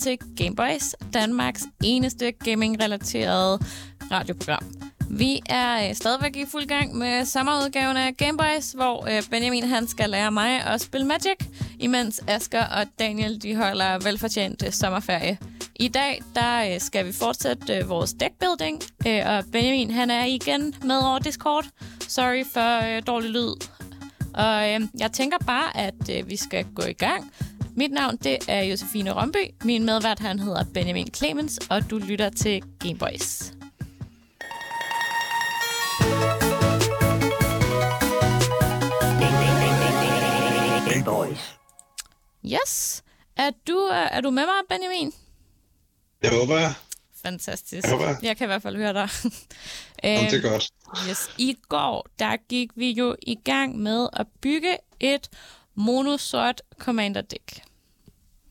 [0.00, 3.58] til Game Boys, Danmarks eneste gaming-relaterede
[4.10, 4.90] radioprogram.
[5.10, 9.64] Vi er øh, stadigvæk i fuld gang med sommerudgaven af Game Boys, hvor øh, Benjamin
[9.64, 11.36] han skal lære mig at spille Magic,
[11.78, 15.38] imens Asker og Daniel de holder velfortjent øh, sommerferie.
[15.76, 20.24] I dag der øh, skal vi fortsætte øh, vores deckbuilding, øh, og Benjamin han er
[20.24, 21.64] igen med over Discord.
[22.08, 23.54] Sorry for øh, dårlig lyd.
[24.34, 27.32] Og øh, jeg tænker bare, at øh, vi skal gå i gang.
[27.76, 29.50] Mit navn det er Josefine Romby.
[29.64, 33.52] Min medvært han hedder Benjamin Clemens, og du lytter til Gameboys.
[40.88, 41.58] Gameboys.
[42.46, 43.02] Yes.
[43.36, 45.12] Er du, øh, er du med mig, Benjamin?
[46.22, 46.72] Det håber jeg.
[47.22, 47.86] Fantastisk.
[47.86, 48.14] Jeg håber.
[48.22, 49.08] Jeg kan i hvert fald høre dig.
[49.24, 49.30] Om
[50.02, 50.70] det er Øhm, godt.
[51.08, 51.30] Yes.
[51.38, 55.28] I går, der gik vi jo i gang med at bygge et
[55.74, 57.62] monosort commander deck.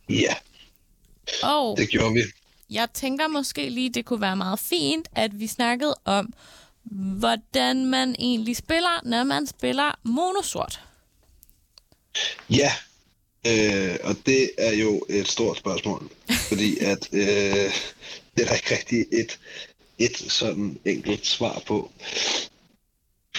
[0.09, 0.35] Ja,
[1.43, 2.21] Og det gjorde vi.
[2.69, 6.33] jeg tænker måske lige, det kunne være meget fint, at vi snakkede om,
[7.19, 10.81] hvordan man egentlig spiller, når man spiller monosort.
[12.49, 12.71] Ja,
[13.47, 16.09] øh, og det er jo et stort spørgsmål,
[16.49, 17.19] fordi at øh,
[18.35, 19.39] det er der ikke rigtig et,
[19.97, 21.91] et sådan enkelt svar på.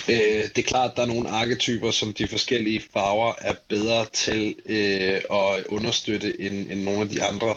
[0.08, 4.06] Øh, det er klart, at der er nogle arketyper, som de forskellige farver er bedre
[4.12, 7.54] til øh, at understøtte end, end nogle af de andre.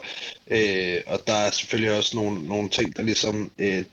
[0.47, 3.85] Øh, og der er selvfølgelig også nogle, nogle ting, der ligesom øh,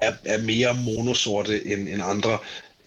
[0.00, 2.38] er, er mere monosorte end, end andre.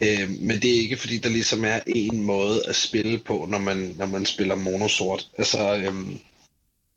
[0.02, 3.58] Øh, men det er ikke fordi, der ligesom er en måde at spille på, når
[3.58, 5.28] man, når man spiller monosort.
[5.38, 6.16] Altså, øh,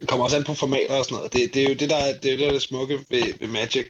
[0.01, 1.33] det kommer også an på formater og sådan noget.
[1.33, 3.49] Det, det er jo det, der er det, er der er det smukke ved, ved
[3.49, 3.87] Magic.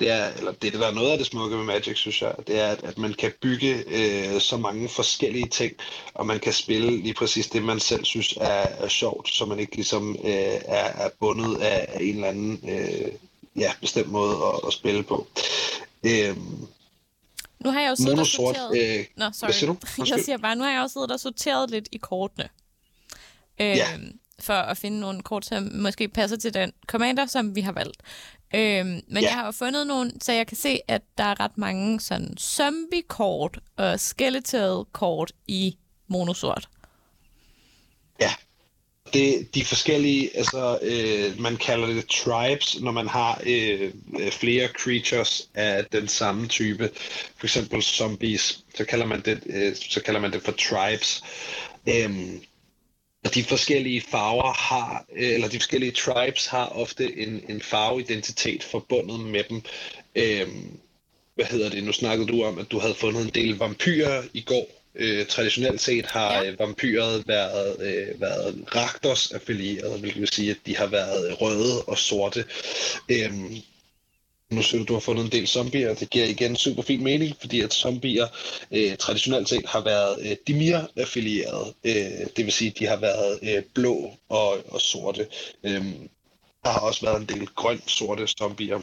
[0.00, 2.34] Det er, eller det, er der er noget af det smukke ved Magic, synes jeg.
[2.46, 5.72] Det er, at, at man kan bygge øh, så mange forskellige ting,
[6.14, 9.58] og man kan spille lige præcis det, man selv synes er, er sjovt, så man
[9.58, 13.12] ikke ligesom øh, er, er bundet af, af en eller anden øh,
[13.56, 15.26] ja, bestemt måde at, at spille på.
[16.02, 16.66] Øhm,
[17.64, 18.98] Nu har jeg jo siddet og sorteret...
[18.98, 19.50] Øh, Nå, sorry.
[19.50, 20.14] siger?
[20.16, 22.48] Jeg siger bare, nu har jeg også siddet og sorteret lidt i kortene.
[23.60, 23.88] Øh, Ja.
[24.42, 27.96] For at finde nogle kort, som måske passer til den commander, som vi har valgt.
[28.54, 29.20] Øh, men Ja.
[29.20, 32.36] jeg har jo fundet nogle, så jeg kan se, at der er ret mange sådan
[32.38, 35.76] zombie-kort og skeletal-kort i
[36.08, 36.68] monosort.
[38.20, 38.30] Ja.
[39.12, 44.68] Det, de forskellige, altså øh, man kalder det tribes, når man har øh, øh, flere
[44.68, 46.90] creatures af den samme type.
[47.36, 51.22] For eksempel zombies, så kalder man det, øh, så kalder man det for tribes.
[51.88, 52.42] Øhm,
[53.24, 58.62] og de forskellige farver har, øh, eller de forskellige tribes har ofte en, en farveidentitet
[58.62, 59.62] forbundet med dem.
[60.14, 60.78] Øhm,
[61.34, 61.84] hvad hedder det?
[61.84, 64.66] Nu snakkede du om, at du havde fundet en del vampyrer i går.
[64.94, 66.42] Øh, traditionelt set har Ja.
[66.42, 66.54] ja.
[66.58, 71.98] vampyret været, øh, været Raktos affilieret, hvilket vil sige, at de har været røde og
[71.98, 72.44] sorte.
[73.08, 73.56] Øhm,
[74.52, 77.04] nu ser du, du har fundet en del zombier, og det giver igen super fin
[77.04, 78.26] mening, fordi at zombier
[78.70, 81.74] øh, traditionelt set har været øh, Dimir-affilieret.
[81.84, 85.26] Øh, det vil sige, at de har været øh, blå og, og sorte.
[85.64, 85.84] Øh,
[86.64, 88.80] der har også været en del grøn-sorte zombier.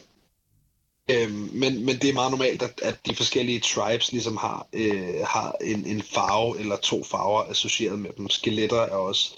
[1.11, 5.25] Øhm, men, men det er meget normalt, at, at de forskellige tribes ligesom har, øh,
[5.27, 8.29] har en, en farve eller to farver associeret med dem.
[8.29, 9.31] Skeletter er også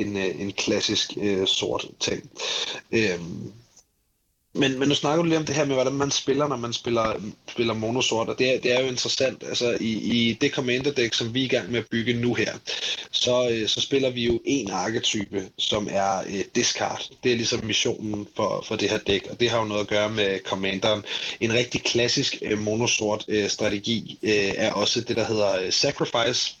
[0.00, 2.30] en, øh, en klassisk øh, sort ting.
[2.92, 3.20] Øh,
[4.56, 6.72] men, men nu snakker du lige om det her med, hvordan man spiller, når man
[6.72, 7.14] spiller,
[7.48, 9.44] spiller monosort, og det er, det er jo interessant.
[9.48, 12.34] Altså i, i det commander deck, som vi er i gang med at bygge nu
[12.34, 12.52] her,
[13.10, 17.02] så, øh, så spiller vi jo en arketype, som er øh, discard.
[17.24, 19.88] Det er ligesom missionen for, for det her dæk, og det har jo noget at
[19.88, 21.04] gøre med commanderen.
[21.40, 26.54] En rigtig klassisk øh, monosort øh, strategi øh, er også det, der hedder øh, sacrifice,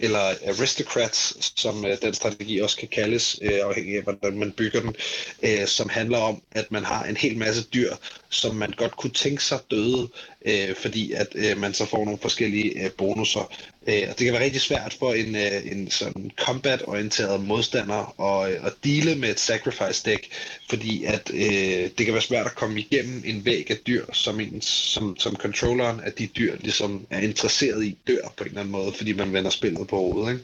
[0.00, 4.80] eller aristocrats, som øh, den strategi også kan kaldes, øh, afhængig af hvordan man bygger
[4.80, 4.94] den,
[5.42, 7.94] øh, som handler om, at man har en hel masse dyr,
[8.28, 10.08] som man godt kunne tænke sig døde,
[10.46, 13.52] øh, fordi at øh, man så får nogle forskellige øh, bonusser.
[13.88, 18.52] Øh, og det kan være rigtig svært for en, øh, en sådan combat-orienteret modstander at,
[18.52, 20.26] øh, at dele med et sacrifice deck,
[20.68, 24.40] fordi at øh, det kan være svært at komme igennem en væg af dyr, som,
[24.40, 28.60] en, som, som controlleren af de dyr ligesom er interesseret i dør på en eller
[28.60, 30.40] anden måde, fordi man vender spillet på hovedet.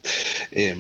[0.55, 0.71] Ikke?
[0.71, 0.79] Øh,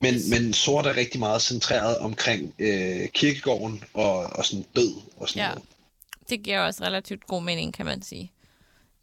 [0.00, 5.28] men, men sort er rigtig meget centreret omkring øh, kirkegården og, og sådan død og
[5.28, 5.48] sådan Ja.
[5.48, 5.62] noget.
[6.28, 8.32] Det giver også relativt god mening, kan man sige.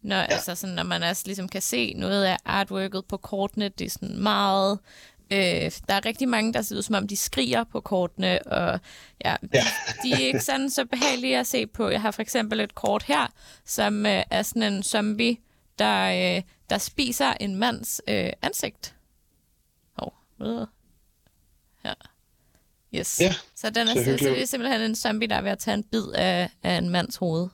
[0.02, 0.22] Når, ja.
[0.24, 3.90] altså sådan, når man også ligesom kan se noget af artworket på kortene, det er
[3.90, 4.80] sådan meget
[5.34, 8.80] Øh, der er rigtig mange, der ser ud som om, de skriger på kortene, og
[9.26, 9.64] ja, Ja.
[10.04, 11.90] de er ikke sådan så behagelige at se på.
[11.90, 13.28] Jeg har for eksempel et kort her,
[13.66, 15.38] som øh, er sådan en zombie,
[15.80, 18.96] der, øh, der spiser en mands øh, ansigt.
[20.00, 20.68] Hov, oh.
[22.96, 23.20] Yes.
[23.22, 25.60] Ja, så, den er, så så, det er simpelthen en zombie, der er ved at
[25.60, 27.48] tage en bid af, af en mands hoved.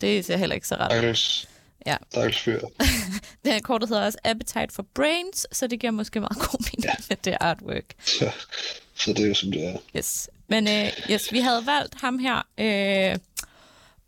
[0.00, 1.46] Det ser heller ikke så ret ud.
[1.86, 1.96] Ja.
[2.10, 2.60] stakkels fyr.
[3.44, 6.84] Det her kortet hedder også Appetite for Brains, så det giver måske meget god mening
[6.84, 6.94] ja.
[7.08, 7.84] med det artwork.
[8.04, 8.30] Så,
[8.94, 9.78] så det er jo som det er.
[9.96, 10.30] Yes.
[10.48, 13.18] Men øh, yes, vi havde valgt ham her, øh,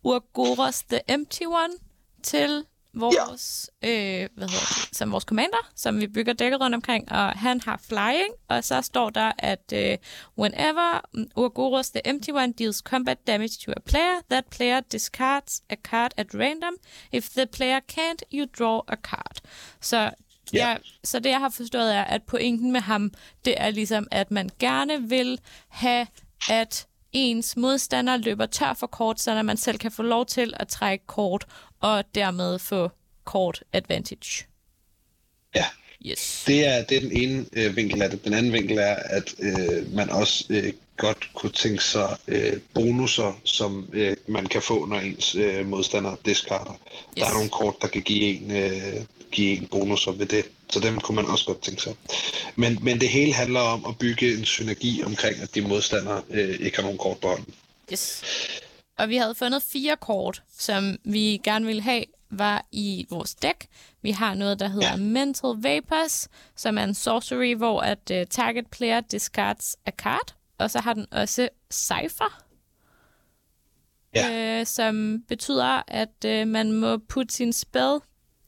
[0.05, 1.75] Urgoros the Empty One,
[2.23, 2.65] til
[2.95, 3.89] vores, ja.
[4.23, 7.61] øh, hvad hedder det, som vores commander, som vi bygger dækket rundt omkring, og han
[7.61, 9.99] har flying, og så står der, at øh,
[10.39, 11.01] whenever
[11.37, 16.11] Urgoros the Empty One deals combat damage to a player, that player discards a card
[16.17, 16.75] at random.
[17.13, 19.41] If the player can't, you draw a card.
[19.81, 20.11] Så
[20.53, 20.69] Ja.
[20.69, 23.11] Ja, så det jeg har forstået er, at pointen med ham,
[23.45, 26.07] det er ligesom, at man gerne vil have,
[26.51, 30.69] at ens modstander løber tør for kort, så man selv kan få lov til at
[30.69, 31.47] trække kort,
[31.83, 32.91] og dermed få
[33.25, 34.45] kort advantage.
[35.55, 35.65] Ja,
[36.07, 36.45] Yes.
[36.47, 38.25] det er, det er den ene øh, vinkel af det.
[38.25, 43.41] Den anden vinkel er, at øh, man også øh, godt kunne tænke sig øh, bonusser,
[43.45, 46.73] som øh, man kan få, når ens øh, modstander discarder.
[46.73, 46.99] Yes.
[47.17, 50.45] Der er nogle kort, der kan give en, øh, give en bonusser ved det.
[50.71, 51.95] Så dem kunne man også godt tænke sig.
[52.57, 56.61] Men, men det hele handler om at bygge en synergi omkring, at de modstandere øh,
[56.61, 57.55] ikke har nogen kort på hånden.
[57.93, 58.23] yes.
[58.99, 63.67] Og vi havde fundet fire kort, som vi gerne ville have, var i vores dæk.
[64.03, 64.97] Vi har noget, der hedder Ja.
[64.97, 70.35] Mental Vapors, som er en sorcery, hvor at uh, target player discards a card.
[70.59, 72.43] Og så har den også Cypher,
[74.15, 74.59] Ja.
[74.61, 77.99] øh, som betyder, at øh, man må putte sin spell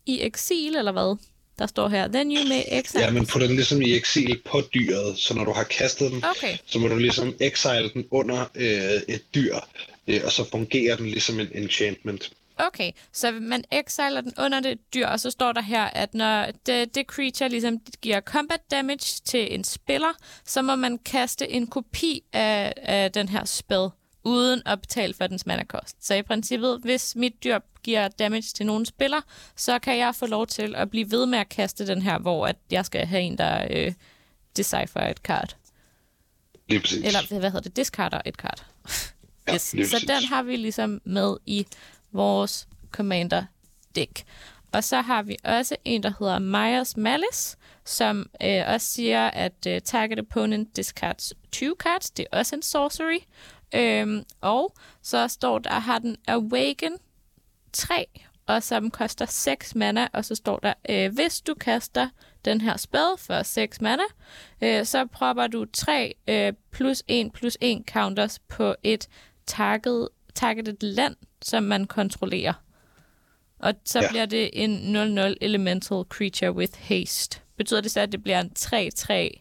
[0.07, 1.17] i eksil, eller hvad?
[1.59, 3.05] Der står her, then you may exile.
[3.05, 6.25] Ja, men putter den ligesom i eksil på dyret, så når du har kastet den,
[6.25, 9.55] Okay, så må du ligesom exile den under øh, et dyr,
[10.07, 12.33] øh, og så fungerer den ligesom en enchantment.
[12.57, 12.93] okay.
[13.13, 16.95] Så man exiler den under det dyr, og så står der her, at når det,
[16.95, 20.13] det creature ligesom giver combat damage til en spiller,
[20.45, 23.89] så må man kaste en kopi af, af den her spell,
[24.25, 26.07] uden at betale for dens mana cost.
[26.07, 29.21] Så i princippet, hvis mit dyr giver damage til nogen spiller,
[29.57, 32.47] så kan jeg få lov til at blive ved med at kaste den her, hvor
[32.47, 33.93] at jeg skal have en, der øh,
[34.57, 35.57] decipher et card.
[36.69, 37.05] Lige præcis.
[37.05, 37.77] Eller hvad hedder det?
[37.77, 38.65] Discarder et card.
[39.49, 39.73] Ja, yes.
[39.73, 40.09] lige Så præcis.
[40.09, 41.67] den har vi ligesom med i
[42.13, 43.45] vores commander
[43.95, 44.25] deck.
[44.73, 49.67] Og så har vi også en, der hedder Myers Malice, som øh, også siger, at
[49.67, 52.11] øh, target opponent discards two cards.
[52.11, 53.19] Det er også en sorcery.
[53.75, 56.93] Øhm, og så står der, har den Awaken
[57.73, 58.07] 3,
[58.47, 62.09] og som koster 6 mana, og så står der, øh, hvis du kaster
[62.45, 64.03] den her spell for 6 mana,
[64.63, 69.09] øh, så propper du 3 øh, plus 1 plus 1 counters på et
[69.47, 72.53] target, targeted land, som man kontrollerer.
[73.59, 74.09] Og så Ja.
[74.09, 77.39] bliver det en 0-0 elemental creature with haste.
[77.57, 79.41] Betyder det så, at det bliver en 3-3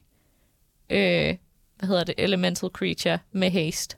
[0.90, 1.36] øh,
[1.78, 3.96] hvad hedder det, elemental creature med haste?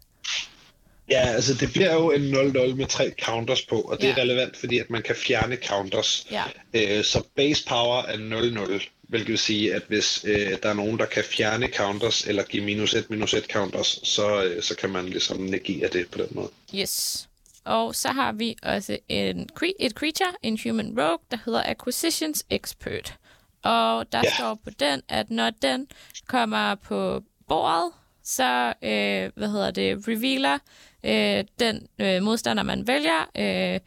[1.09, 4.21] Ja, altså det bliver jo en 0-0 med tre counters på, og det er Ja.
[4.21, 6.27] relevant, fordi at man kan fjerne counters.
[6.31, 6.43] Ja.
[6.73, 10.99] Øh, så base power er 0-0, hvilket vil sige, at hvis øh, der er nogen,
[10.99, 14.89] der kan fjerne counters, eller give minus 1, minus 1 counters, så, øh, så kan
[14.89, 16.49] man ligesom negere det på den måde.
[16.75, 17.27] Yes.
[17.65, 23.17] Og så har vi også en, et creature, en human rogue, der hedder Acquisitions Expert.
[23.63, 24.35] Og der ja.
[24.35, 25.87] står på den, at når den
[26.27, 27.91] kommer på bordet,
[28.23, 30.57] så øh, hvad hedder det, revealer
[31.03, 33.79] øh, den øh, modstander, man vælger, øh,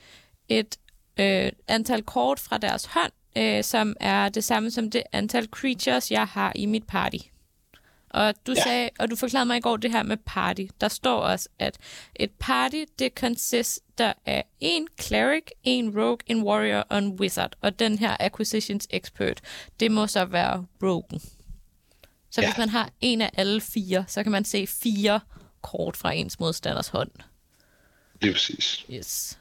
[0.48, 0.76] et
[1.20, 6.10] øh, antal kort fra deres hånd, øh, som er det samme som det antal creatures,
[6.10, 7.16] jeg har i mit party.
[8.10, 8.62] Og du, Ja.
[8.62, 10.62] sagde, og du forklarede mig i går det her med party.
[10.80, 11.78] Der står også, at
[12.16, 17.52] et party, det consister af en cleric, en rogue, en warrior og en wizard.
[17.60, 19.40] Og den her acquisitions expert,
[19.80, 21.20] det må så være rogue.
[22.30, 22.46] Så Ja.
[22.48, 25.20] hvis man har en af alle fire, så kan man se fire
[25.62, 27.10] kort fra ens modstanders hånd.
[28.20, 28.84] Lige præcis.
[28.92, 29.38] Yes.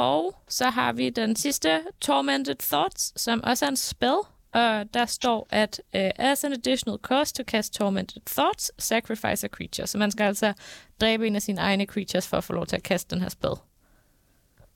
[0.00, 4.16] Og så har vi den sidste, Tormented Thoughts, som også er en spell.
[4.52, 9.48] Og der står, at uh, as an additional cost to cast Tormented Thoughts, sacrifice a
[9.48, 9.86] creature.
[9.86, 10.52] Så man skal altså
[11.00, 13.28] dræbe en af sine egne creatures for at få lov til at kaste den her
[13.28, 13.54] spell.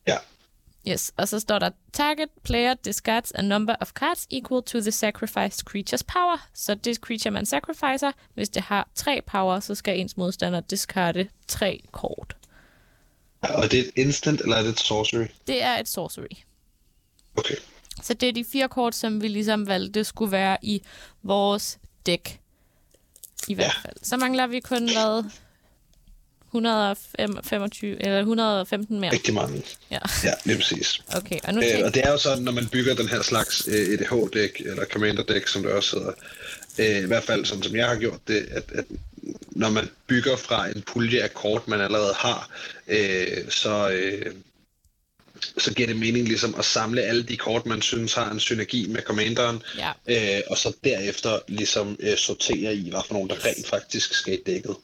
[0.06, 0.16] Ja.
[0.88, 4.90] Yes, og så står der, target player discards a number of cards equal to the
[4.90, 6.48] sacrificed creature's power.
[6.54, 11.28] Så det creature, man sacrificer, hvis det har tre power, så skal ens modstander discarde
[11.48, 12.36] tre kort.
[13.48, 15.26] Og det er et instant, eller er det et sorcery?
[15.46, 16.36] Det er et sorcery.
[17.36, 17.54] Okay.
[18.02, 20.82] Så det er de fire kort, som vi ligesom valgte skulle være i
[21.22, 22.40] vores dæk.
[23.48, 23.96] I hvert fald.
[24.02, 25.24] Så mangler vi kun hvad?
[26.54, 29.12] 125 eller 115 mere.
[29.12, 29.62] Rigtig mange.
[29.90, 29.98] Ja.
[30.24, 31.02] Ja, lige præcis.
[31.16, 33.22] Okay, og nu Øh, tænker og det er jo sådan, når man bygger den her
[33.22, 36.12] slags øh, EDH-dæk, eller Commander-dæk, som det også hedder,
[36.98, 38.84] øh, i hvert fald sådan som jeg har gjort det, at, at
[39.50, 42.50] når man bygger fra en pulje af kort, man allerede har,
[42.88, 44.34] øh, så, øh,
[45.58, 48.88] så giver det mening ligesom at samle alle de kort, man synes har en synergi
[48.88, 49.92] med Commanderen, Ja.
[50.36, 54.34] øh, og så derefter ligesom øh, sortere i, hvad for nogen, der rent faktisk skal
[54.34, 54.76] i dækket.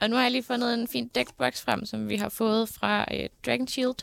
[0.00, 3.06] Og nu har jeg lige fundet en fin deckbox frem, som vi har fået fra
[3.14, 3.94] øh, Dragon Shield,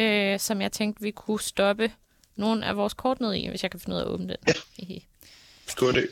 [0.00, 1.92] øh, som jeg tænkte, vi kunne stoppe
[2.36, 4.54] nogle af vores kort ned i, hvis jeg kan finde ud af at åbne den.
[4.88, 4.98] Ja.
[5.76, 6.06] God idé.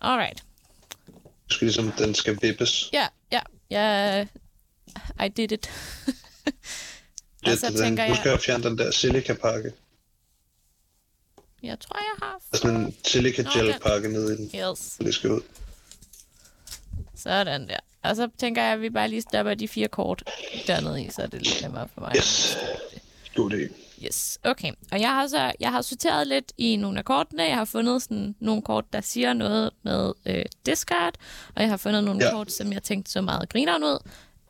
[0.00, 0.42] Alright.
[1.50, 2.90] Skal ligesom, den skal vippes.
[2.92, 3.40] Ja, ja,
[3.70, 4.20] ja.
[5.24, 5.70] I did it.
[6.46, 6.52] og
[7.44, 9.72] Det, så den, tænker nu skal jeg, jeg fjerne den der silica-pakke.
[11.62, 12.38] jeg tror, jeg har...
[12.50, 14.50] Der er sådan en silica gel pakke nede i den.
[14.70, 14.96] Yes.
[15.00, 15.40] Det skal ud.
[17.14, 17.78] Sådan der.
[18.02, 20.22] Og så tænker jeg, at vi bare lige stopper de fire kort
[20.66, 22.12] dernede i, så er det lidt nemmere for mig.
[22.16, 22.58] Yes.
[23.34, 23.87] God idé.
[24.04, 24.72] Yes, okay.
[24.92, 27.42] Og jeg har så jeg har sorteret lidt i nogle af kortene.
[27.42, 31.14] Jeg har fundet sådan nogle kort, der siger noget med øh, discard,
[31.56, 32.30] og jeg har fundet nogle Ja.
[32.32, 33.98] kort, som jeg tænkte så meget grineren ud.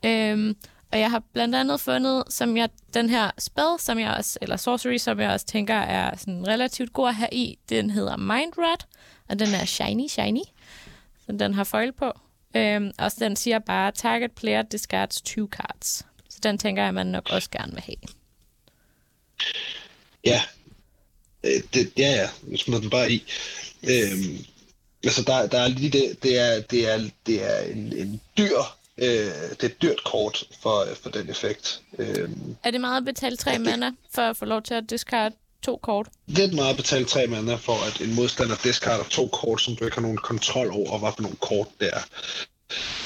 [0.05, 0.55] Øhm,
[0.91, 4.57] og jeg har blandt andet fundet, som jeg, den her spell, som jeg også, eller
[4.57, 8.53] sorcery, som jeg også tænker er sådan relativt god at have i, den hedder Mind
[8.57, 8.85] Rat,
[9.29, 10.41] og den er shiny, shiny.
[11.25, 12.11] Så den har foil på.
[12.55, 16.05] Øhm, og den siger bare, target player discards two cards.
[16.29, 17.95] Så den tænker jeg, man nok også gerne vil have.
[20.25, 20.41] Ja.
[21.43, 22.29] Øh, Det, ja, ja.
[22.41, 23.23] Nu smider den bare i.
[23.89, 24.37] Øhm,
[25.03, 28.57] altså, der, der er lige det, det er, det er, det er en, en dyr,
[28.97, 29.07] øh,
[29.51, 31.81] det er et dyrt kort for, for den effekt.
[31.99, 35.33] Øhm, Er det meget at betale tre mana for at få lov til at discard
[35.63, 36.07] to kort?
[36.27, 39.75] det er meget at betale tre mana for, at en modstander discarder to kort, som
[39.75, 42.01] du ikke har nogen kontrol over, hvad for nogle kort det er.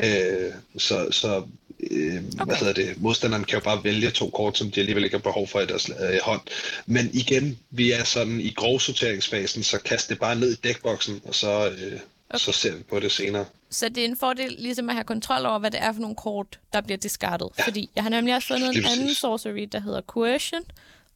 [0.04, 1.44] Øh, så så
[1.92, 2.46] øh, okay.
[2.46, 3.02] hvad hedder det?
[3.02, 5.66] Modstanderen kan jo bare vælge to kort, som de alligevel ikke har behov for i
[5.66, 6.42] deres øh, hånd.
[6.86, 11.36] Men igen, vi er sådan i grovsorteringsfasen, så kast det bare ned i dækboksen, og
[11.36, 12.00] så, øh,
[12.30, 12.38] okay.
[12.38, 13.46] så ser vi på det senere.
[13.70, 16.16] Så det er en fordel ligesom at have kontrol over, hvad det er for nogle
[16.16, 17.50] kort, der bliver discardet.
[17.58, 17.66] Ja.
[17.66, 20.62] Fordi jeg har nemlig også fundet en anden sorcery, der hedder Coercion,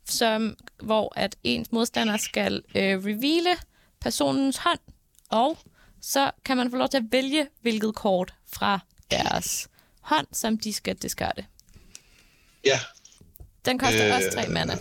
[0.06, 3.50] som, hvor at ens modstander skal øh, reveale
[4.02, 4.80] personens hånd,
[5.30, 5.58] og
[6.02, 8.80] så kan man få lov til at vælge, hvilket kort fra
[9.12, 9.70] deres
[10.08, 11.46] hånd, som de skal discarde.
[12.66, 12.80] Ja,
[13.66, 14.08] Den koster.
[14.08, 14.78] Øh, også tre mana.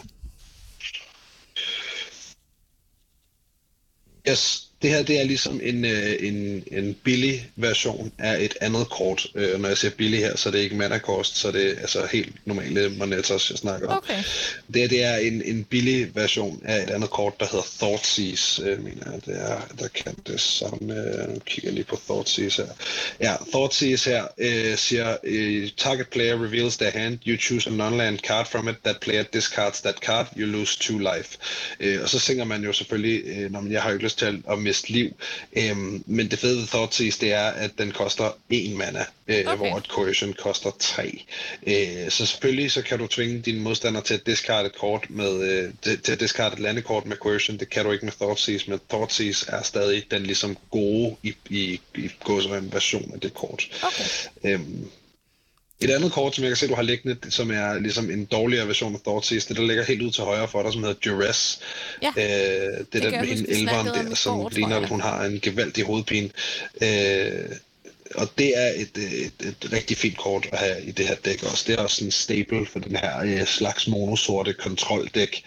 [4.29, 4.71] yes.
[4.87, 9.27] Det her det er ligesom en, øh, en, en billig version af et andet kort.
[9.35, 11.79] Øh, når jeg siger billig her, så er det ikke mana cost, så er det
[11.81, 13.97] altså helt normale monetos, jeg snakker om.
[13.97, 14.23] Okay.
[14.75, 18.63] Det, her, det er en, en billig version af et andet kort, der hedder Thoughtseize,
[18.63, 19.21] øh, mener jeg.
[19.27, 20.95] Det er, der kan det samme.
[20.95, 22.73] Øh, nu kigger jeg lige på Thoughtseize her.
[23.21, 28.19] Ja, Thoughtseize her øh, siger, øh, target player reveals their hand, you choose a non-land
[28.19, 31.39] card from it, that player discards that card, you lose two life.
[31.81, 34.19] Øh, og så synger man jo selvfølgelig, øh, når man, jeg har jo ikke lyst
[34.19, 35.11] til at, at miste liv,
[35.57, 39.57] øh, men det fede ved Thoughtseize, det er, at den koster en mana, øh, Okay.
[39.57, 41.25] hvor et Coercion koster tre.
[41.67, 45.43] Øh, så selvfølgelig så kan du tvinge dine modstandere til at discarde et kort med,
[45.43, 47.59] øh, til, at discarde et landekort med Coercion.
[47.59, 51.81] Det kan du ikke med Thoughtseize, men Thoughtseize er stadig den ligesom gode i, i,
[51.95, 53.69] i gåsøjne version af det kort.
[53.83, 54.05] Okay.
[54.55, 54.91] Øhm,
[55.81, 58.67] et andet kort, som jeg kan se, du har liggende, som er ligesom en dårligere
[58.69, 61.61] version af Thoughtseize, det der ligger helt ud til højre for dig, som hedder Duress.
[62.03, 65.01] Ja, Øh, det er kan den med hende elveren der, som tror ligner, at hun
[65.01, 66.31] har en gevaldig hovedpine.
[66.83, 67.49] Øh,
[68.15, 71.43] og det er et, et, et rigtig fint kort at have i det her dæk
[71.43, 71.65] også.
[71.67, 75.45] Det er også en staple for den her øh, slags monosorte kontroldæk.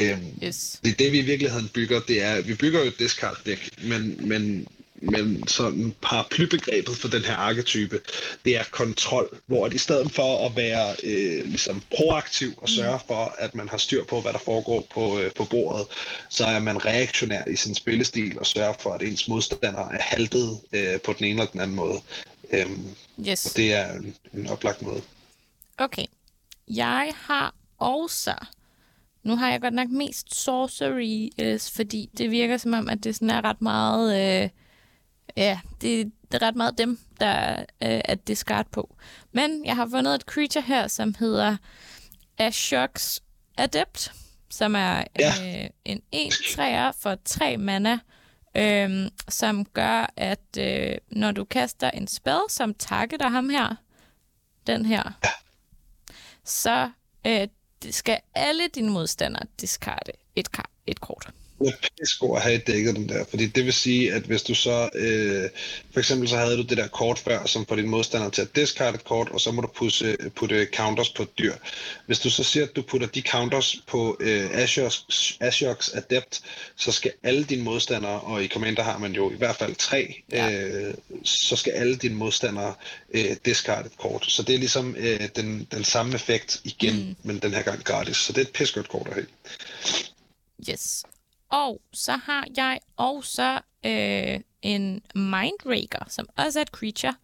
[0.00, 0.80] Øhm, Yes.
[0.84, 4.28] det, det vi i virkeligheden bygger, det er, vi bygger jo et discard dæk, men,
[4.28, 4.66] men,
[5.00, 8.00] men sådan paraplybegrebet for den her arketype,
[8.44, 13.00] det er kontrol, hvor at i stedet for at være øh, ligesom proaktiv og sørge
[13.06, 15.86] for, at man har styr på, hvad der foregår på, øh, på bordet,
[16.28, 20.60] så er man reaktionær i sin spillestil og sørger for, at ens modstander er haltet
[20.72, 22.00] øh, på den ene eller den anden måde.
[22.52, 22.84] Øhm,
[23.28, 23.46] Yes.
[23.46, 25.02] og det er en, en oplagt måde.
[25.78, 26.04] Okay.
[26.68, 28.34] Jeg har også...
[29.22, 31.28] Nu har jeg godt nok mest sorcery,
[31.74, 34.42] fordi det virker som om, at det sådan er ret meget...
[34.42, 34.48] Øh,
[35.36, 37.64] ja, det, det er ret meget dem, der øh,
[38.04, 38.96] er discard på.
[39.32, 41.56] Men jeg har fundet et creature her, som hedder
[42.38, 43.18] Ashox
[43.58, 44.12] Adept,
[44.50, 45.62] som er Ja.
[45.64, 47.98] øh, en 1-3'er for 3 mana,
[48.56, 53.74] øhm, som gør, at øh, når du kaster en spell, som targeter ham her,
[54.66, 55.02] den her,
[56.44, 56.90] så
[57.26, 57.48] øh,
[57.90, 61.30] skal alle dine modstandere discarde et, kar- et kort.
[61.60, 64.54] Det er pissegod at have dækket den der, fordi det vil sige, at hvis du
[64.54, 65.50] så, øh,
[65.92, 68.56] for eksempel så havde du det der kort før, som får din modstander til at
[68.56, 71.54] discard et kort, og så må du putte, putte counters på et dyr.
[72.06, 74.50] Hvis du så siger, at du putter de counters på øh,
[75.40, 76.40] Ashoks Adept,
[76.76, 80.22] så skal alle dine modstandere, og i Commander har man jo i hvert fald tre,
[80.32, 80.50] ja.
[80.50, 82.74] øh, så skal alle dine modstandere
[83.14, 84.26] øh, discard et kort.
[84.28, 87.16] Så det er ligesom øh, den, den samme effekt igen, mm.
[87.22, 88.16] men den her gang gratis.
[88.16, 89.26] Så det er et pissegodt kort at have.
[90.70, 91.04] Yes.
[91.50, 97.14] Og så har jeg også øh, en Mindraker, som også er et creature.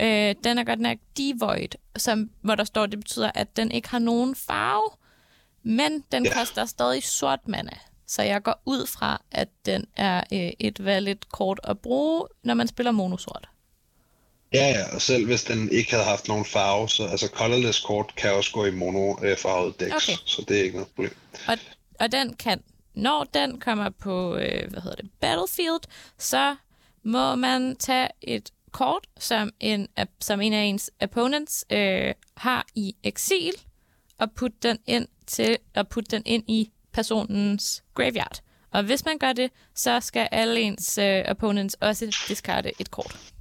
[0.00, 3.88] Øh, den er godt nok devoid, som, hvor der står, det betyder, at den ikke
[3.88, 4.90] har nogen farve,
[5.62, 6.38] men den ja.
[6.38, 7.78] koster stadig sort mana.
[8.06, 12.54] Så jeg går ud fra, at den er øh, et valgt kort at bruge, når
[12.54, 13.48] man spiller monosort.
[14.54, 18.14] Ja, ja, og selv hvis den ikke havde haft nogen farve, så altså colorless kort
[18.16, 20.16] kan også gå i mono-farvet decks, okay.
[20.24, 21.16] så det er ikke noget problem.
[21.48, 21.58] Og,
[22.00, 22.62] og den kan
[22.94, 25.80] når den kommer på, øh, hvad hedder det, Battlefield,
[26.18, 26.56] så
[27.02, 29.88] må man tage et kort, som en,
[30.20, 33.52] som en af ens opponents øh, har i eksil,
[34.18, 38.40] og putte den ind til at putte den ind i personens graveyard.
[38.70, 43.33] Og hvis man gør det, så skal alle ens øh, opponents også discarde et kort.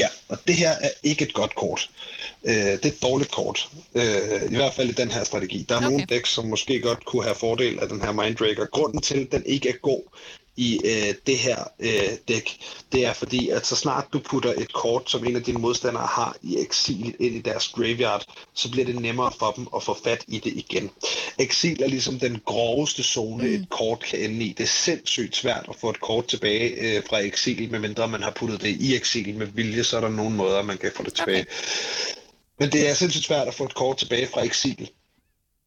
[0.00, 1.90] Ja, og det her er ikke et godt kort.
[2.44, 3.68] Øh, det er et dårligt kort.
[3.94, 5.66] Øh, I hvert fald i den her strategi.
[5.68, 5.88] Der er okay.
[5.88, 8.66] nogle decks, som måske godt kunne have fordel af den her Mindraker.
[8.66, 10.02] Grunden til, at den ikke er god,
[10.56, 12.58] i øh, det her øh, dæk,
[12.92, 16.06] det er fordi, at så snart du putter et kort, som en af dine modstandere
[16.06, 18.24] har i eksil ind i deres graveyard,
[18.54, 20.90] så bliver det nemmere for dem at få fat i det igen.
[21.38, 23.54] Eksil er ligesom den groveste zone, mm.
[23.54, 24.52] et kort kan ende i.
[24.52, 28.30] Det er sindssygt svært at få et kort tilbage øh, fra eksil, medmindre man har
[28.30, 31.14] puttet det i eksil med vilje, så er der nogle måder, man kan få det
[31.14, 31.40] tilbage.
[31.40, 32.20] Okay.
[32.58, 34.90] Men det er sindssygt svært at få et kort tilbage fra eksil.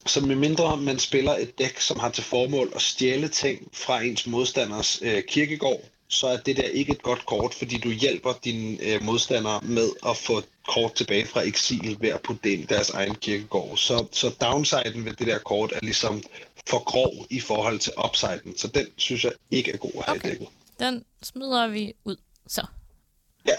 [0.06, 4.28] Så medmindre man spiller et dæk, som har til formål at stjæle ting fra ens
[4.28, 8.84] modstanders øh, kirkegård, så er det der ikke et godt kort, fordi du hjælper dine
[8.84, 12.66] øh, modstandere med at få kort tilbage fra eksil ved at putte det ind i
[12.66, 13.78] deres egen kirkegård.
[13.78, 16.24] Så, så downsiden ved det der kort er ligesom
[16.70, 20.16] for grov i forhold til upsiden, så den synes jeg ikke er god at have
[20.16, 20.28] okay.
[20.28, 20.48] i dækket.
[20.80, 22.16] Den smider vi ud,
[22.48, 22.66] så.
[23.48, 23.56] Ja.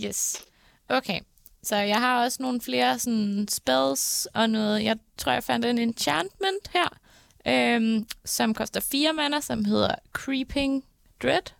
[0.06, 0.42] yes.
[0.88, 1.20] Okay,
[1.62, 4.84] så jeg har også nogle flere sådan, spells og noget.
[4.84, 6.98] Jeg tror, jeg fandt en enchantment her,
[7.48, 10.84] øhm, som koster fire mana, som hedder Creeping
[11.22, 11.52] Dread.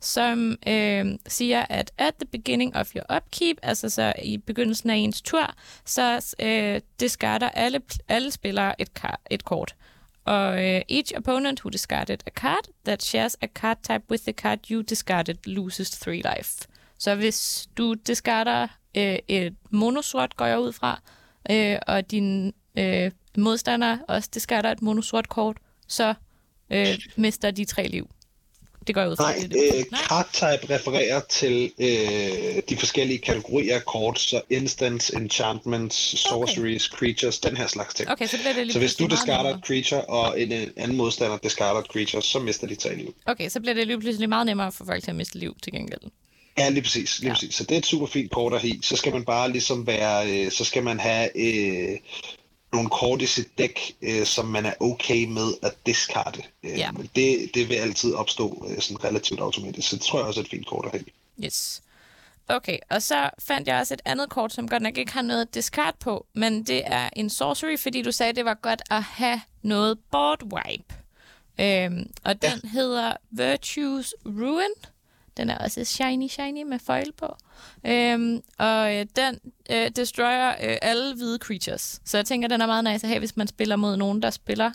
[0.00, 4.96] Som øhm, siger, at at the beginning of your upkeep, altså så i begyndelsen af
[4.96, 9.74] ens tur, så øh, discarder alle, alle spillere et, kar- et kort.
[10.24, 14.32] Og øh, each opponent who discarded a card that shares a card type with the
[14.32, 16.66] card you discarded loses three life.
[16.98, 21.00] Så hvis du discarder øh, et monosort, går jeg ud fra,
[21.50, 25.56] øh, og din øh, modstander også discarder et monosort kort,
[25.88, 26.14] så
[26.70, 28.08] øh, mister de tre liv.
[28.86, 29.32] Det går jeg ud fra.
[29.32, 35.10] Nej, det, øh, card type refererer til øh, de forskellige kategorier af kort, så instants,
[35.10, 36.98] enchantments, sorceries, okay.
[36.98, 38.10] creatures, den her slags ting.
[38.10, 40.96] Okay, så, bliver det lige så hvis du discarder et creature, og en, en anden
[40.96, 43.14] modstander discarder et creature, så mister de tre liv.
[43.26, 45.72] Okay, så bliver det lige pludselig meget nemmere for folk til at miste liv til
[45.72, 46.00] gengæld.
[46.58, 47.18] Ja, lige præcis.
[47.18, 47.34] Lige ja.
[47.34, 47.54] præcis.
[47.54, 48.74] Så det er et super fint kort at have.
[48.82, 51.98] Så skal man bare ligesom være, øh, så skal man have øh,
[52.76, 56.42] nogle kort i sit dæk, øh, som man er okay med at discarde.
[56.62, 56.90] Øh, ja.
[57.16, 59.88] Det, det vil altid opstå øh, sådan relativt automatisk.
[59.88, 61.04] Så det tror jeg også er et fint kort at have.
[61.44, 61.82] Yes.
[62.48, 65.54] Okay, og så fandt jeg også et andet kort, som godt nok ikke har noget
[65.54, 69.40] discard på, men det er en sorcery, fordi du sagde, det var godt at have
[69.62, 70.94] noget board wipe.
[71.60, 72.68] Øhm, og den ja.
[72.68, 74.74] hedder Virtues Ruin.
[75.36, 77.36] Den er også shiny, shiny med foil på.
[77.86, 79.38] Øhm, og øh, den
[79.70, 82.00] øh, destroyer øh, alle hvide creatures.
[82.04, 84.30] Så jeg tænker, den er meget nice at have, hvis man spiller mod nogen, der
[84.30, 84.72] spiller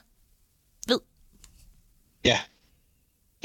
[0.87, 0.99] hvid.
[2.25, 2.39] Ja,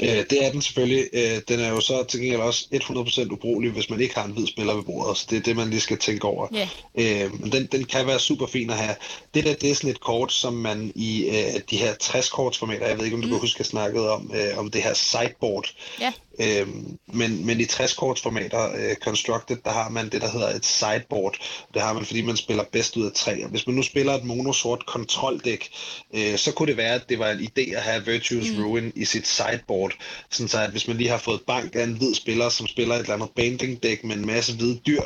[0.01, 1.05] Øh, det er den selvfølgelig.
[1.13, 4.31] Øh, den er jo så til gengæld også 100% ubrugelig, hvis man ikke har en
[4.31, 5.17] hvid spiller ved bordet.
[5.17, 6.47] Så det er det, man lige skal tænke over.
[6.55, 7.23] Yeah.
[7.25, 8.95] Øh, men den, den kan være super fin at have.
[9.33, 12.97] Det der, det er sådan et kort, som man i øh, de her 60-kortsformater, jeg
[12.97, 13.33] ved ikke, om du mm.
[13.33, 15.73] kan huske, at jeg snakkede om, øh, om det her sideboard.
[16.01, 16.13] Yeah.
[16.39, 21.37] Øhm, men, men i 60-kortsformater, øh, Constructed, der har man det, der hedder et sideboard.
[21.73, 23.43] Det har man, fordi man spiller bedst ud af tre.
[23.43, 25.69] Og hvis man nu spiller et monosort kontroldæk,
[26.13, 28.63] øh, så kunne det være, at det var en idé at have Virtuous mm.
[28.63, 29.93] Ruin i sit sideboard.
[30.29, 32.95] Sådan så, at hvis man lige har fået bank af en hvid spiller, som spiller
[32.95, 35.01] et eller andet banding-dæk med en masse hvide dyr,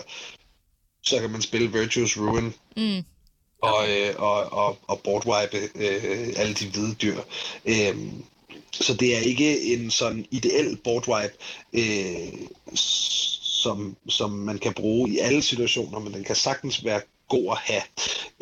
[1.03, 2.53] så kan man spille Virtuous Ruin.
[2.77, 3.03] Mm.
[3.61, 7.21] Og, øh, og, og, og boardwipe øh, alle de hvide dyr.
[7.65, 7.95] Øh,
[8.73, 11.33] så det er ikke en sådan ideel boardwipe,
[11.73, 12.47] øh,
[13.63, 17.57] som, som man kan bruge i alle situationer, men den kan sagtens være god at
[17.57, 17.83] have.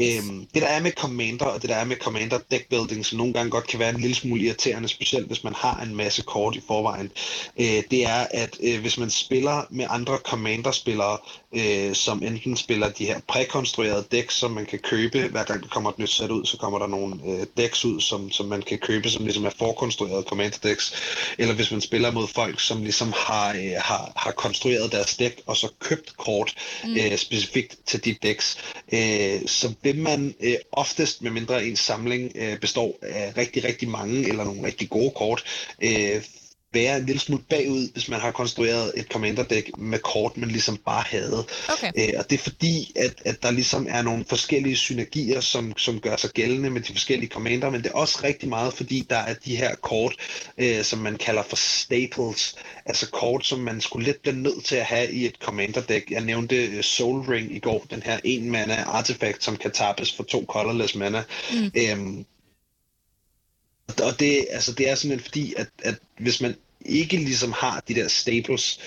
[0.01, 3.33] Øhm, det der er med Commander, og det der er med Commander deckbuilding, som nogle
[3.33, 6.55] gange godt kan være en lille smule irriterende, specielt hvis man har en masse kort
[6.55, 7.11] i forvejen,
[7.59, 11.17] øh, det er, at øh, hvis man spiller med andre Commander-spillere,
[11.53, 15.67] øh, som enten spiller de her prækonstruerede decks, som man kan købe, hver gang der
[15.67, 18.61] kommer et nyt sæt ud, så kommer der nogle øh, decks ud, som, som man
[18.61, 20.95] kan købe, som ligesom er forkonstruerede Commander-decks,
[21.37, 25.41] eller hvis man spiller mod folk, som ligesom har, øh, har, har konstrueret deres deck,
[25.45, 26.95] og så købt kort mm.
[26.95, 28.57] øh, specifikt til de decks,
[28.93, 33.89] øh, så vil man øh, oftest, med mindre ens samling øh, består af rigtig, rigtig
[33.89, 35.43] mange, eller nogle rigtig gode kort,
[35.83, 36.21] øh,
[36.73, 40.77] være en lille smule bagud, hvis man har konstrueret et commander-dæk med kort, man ligesom
[40.77, 41.45] bare havde.
[41.69, 41.91] Okay.
[41.97, 45.99] Øh, og det er fordi, at, at der ligesom er nogle forskellige synergier, som, som
[45.99, 49.17] gør sig gældende med de forskellige commander, men det er også rigtig meget, fordi der
[49.17, 50.15] er de her kort,
[50.57, 52.55] øh, som man kalder for staples,
[52.85, 56.11] altså kort, som man skulle lidt blive nødt til at have i et commander-dæk.
[56.11, 60.13] Jeg nævnte øh, Soul Ring i går, den her en mana artefakt, som kan tappes
[60.13, 61.23] for to colorless mana.
[61.53, 61.71] Mm.
[61.75, 62.25] Øhm,
[64.03, 67.95] og det, altså, det er simpelthen fordi, at, at hvis man ikke ligesom har de
[67.95, 68.79] der staples,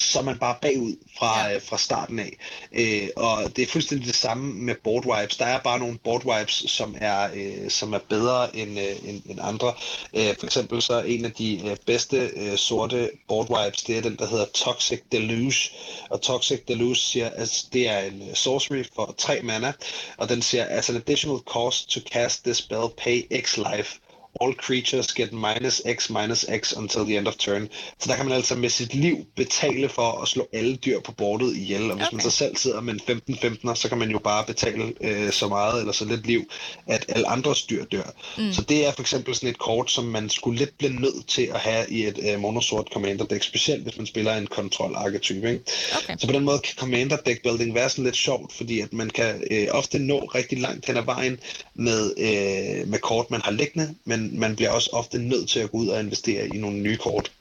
[0.00, 1.54] så er man bare bagud fra, ja.
[1.54, 2.36] øh, fra starten af.
[2.72, 5.36] Øh, og det er fuldstændig det samme med board wipes.
[5.36, 9.22] Der er bare nogle board wipes, som er, øh, som er bedre end, øh, end,
[9.26, 9.72] end andre.
[10.14, 14.02] Øh, for eksempel så en af de øh, bedste øh, sorte board wipes, det er
[14.02, 15.70] den, der hedder Toxic Deluge.
[16.10, 19.72] Og Toxic Deluge siger, at det er en uh, sorcery for 3 mana,
[20.16, 24.00] og den siger, as an additional cost to cast this spell, pay X life
[24.40, 27.68] all creatures get minus x minus x until the end of turn.
[27.98, 31.12] Så der kan man altså med sit liv betale for at slå alle dyr på
[31.12, 32.14] bordet ihjel, og hvis okay.
[32.14, 35.48] man så selv sidder med en 15-15'er, så kan man jo bare betale øh, så
[35.48, 36.50] meget eller så lidt liv,
[36.86, 38.12] at alle andres dyr dør.
[38.38, 38.52] Mm.
[38.52, 41.42] Så det er for eksempel sådan et kort, som man skulle lidt blive nødt til
[41.54, 45.50] at have i et øh, monosort commander deck, specielt hvis man spiller en kontrol archetype.
[45.50, 45.64] Ikke?
[46.02, 46.16] Okay.
[46.18, 49.10] Så på den måde kan commander deck building være sådan lidt sjovt, fordi at man
[49.10, 51.38] kan øh, ofte nå rigtig langt hen ad vejen
[51.74, 55.60] med, øh, med kort, man har liggende, men men man bliver også ofte nødt til
[55.60, 57.32] at gå ud og investere i nogle nye kort.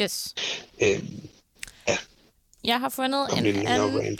[0.00, 0.34] Yes.
[0.82, 1.28] Øhm,
[1.88, 1.96] ja.
[2.64, 4.18] Jeg har fundet en, en anden,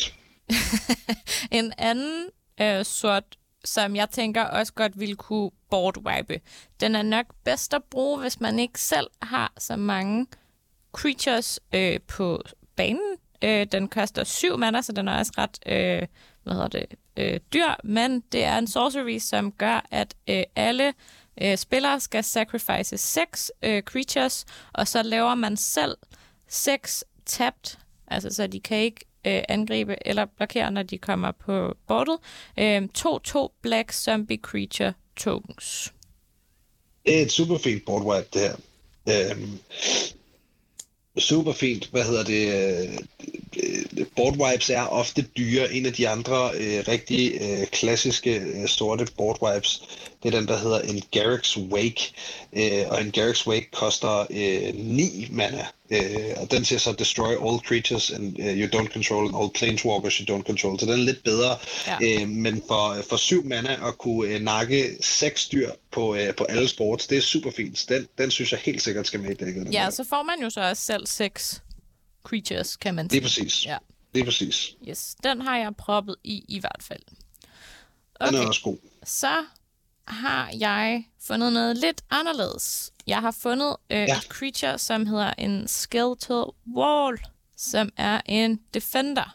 [1.60, 2.24] en anden
[2.60, 3.24] øh, sort,
[3.64, 6.40] som jeg tænker også godt ville kunne boardwipe.
[6.80, 10.26] Den er nok bedst at bruge, hvis man ikke selv har så mange
[10.92, 12.42] creatures øh, på
[12.76, 13.16] banen.
[13.44, 16.08] Øh, den koster 7 mana, så den er også ret øh,
[16.42, 16.86] hvad hedder det,
[17.16, 20.94] øh, dyr, men det er en sorcery, som gør, at øh, alle
[21.40, 25.96] øh, spillere skal sacrifice seks øh, creatures, og så laver man selv
[26.48, 31.74] seks tabt, altså så de kan ikke øh, angribe eller blokere, når de kommer på
[31.88, 32.18] bordet.
[32.58, 35.92] Øh, to, to black zombie creature tokens.
[37.06, 38.56] Det er et super fint board wipe, det her.
[39.08, 39.58] Øhm,
[41.18, 45.72] super fint, hvad hedder det, øh, board wipes er ofte dyre.
[45.72, 49.82] En af de andre øh, rigtig øh, klassiske øh, sorte board wipes,
[50.22, 52.12] det er den, der hedder en Garrick's Wake,
[52.52, 57.32] øh, og en Garrick's Wake koster øh, 9 mana, øh, og den siger så Destroy
[57.32, 60.94] all creatures and uh, you don't control, and all planeswalkers you don't control, så den
[60.94, 61.56] er lidt bedre,
[61.86, 61.98] ja.
[62.02, 66.44] øh, men for, for 7 mana at kunne øh, nakke 6 dyr på, øh, på
[66.44, 67.84] alle sports, det er super fint.
[67.88, 69.72] Den, den synes jeg helt sikkert skal med i dækket.
[69.72, 71.62] Ja, så får man jo så også selv 6
[72.24, 73.20] creatures, kan man sige.
[73.20, 73.66] Det er præcis.
[73.66, 73.76] Ja.
[74.14, 74.74] Det er præcis.
[74.88, 77.02] Yes, den har jeg proppet i i hvert fald.
[78.20, 78.32] Okay.
[78.32, 78.76] Den er også god.
[79.04, 79.44] Så
[80.04, 82.92] har jeg fundet noget lidt anderledes.
[83.06, 84.16] Jeg har fundet øh, ja.
[84.16, 86.44] et creature, som hedder en Skeletal
[86.76, 87.18] Wall,
[87.56, 89.34] som er en Defender.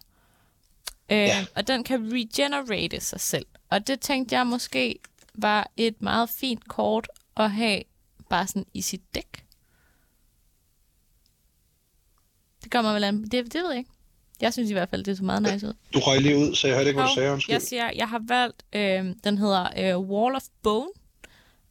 [1.09, 1.45] Øh, ja.
[1.55, 3.45] Og den kan regenerate sig selv.
[3.69, 4.99] Og det tænkte jeg måske
[5.35, 7.83] var et meget fint kort at have
[8.29, 9.45] bare sådan i sit dæk.
[12.63, 13.23] Det kommer vel an.
[13.23, 13.91] Det, det ved jeg ikke.
[14.41, 15.73] Jeg synes i hvert fald, det så meget nice ud.
[15.93, 17.31] Du røg lige ud, så jeg hørte ikke, hvad du sagde.
[17.31, 17.53] Undskyld.
[17.53, 20.89] Jeg siger, jeg har valgt, øh, den hedder øh, Wall of Bone,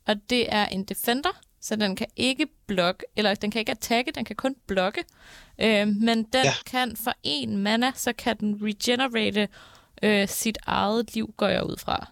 [0.06, 4.12] og det er en defender, så den kan ikke blokke, eller den kan ikke attacke,
[4.14, 5.04] den kan kun blokke.
[5.58, 6.52] Øh, men den ja.
[6.66, 9.48] kan for en mana, så kan den regenerate
[10.02, 12.06] øh, sit eget liv, går jeg ud fra.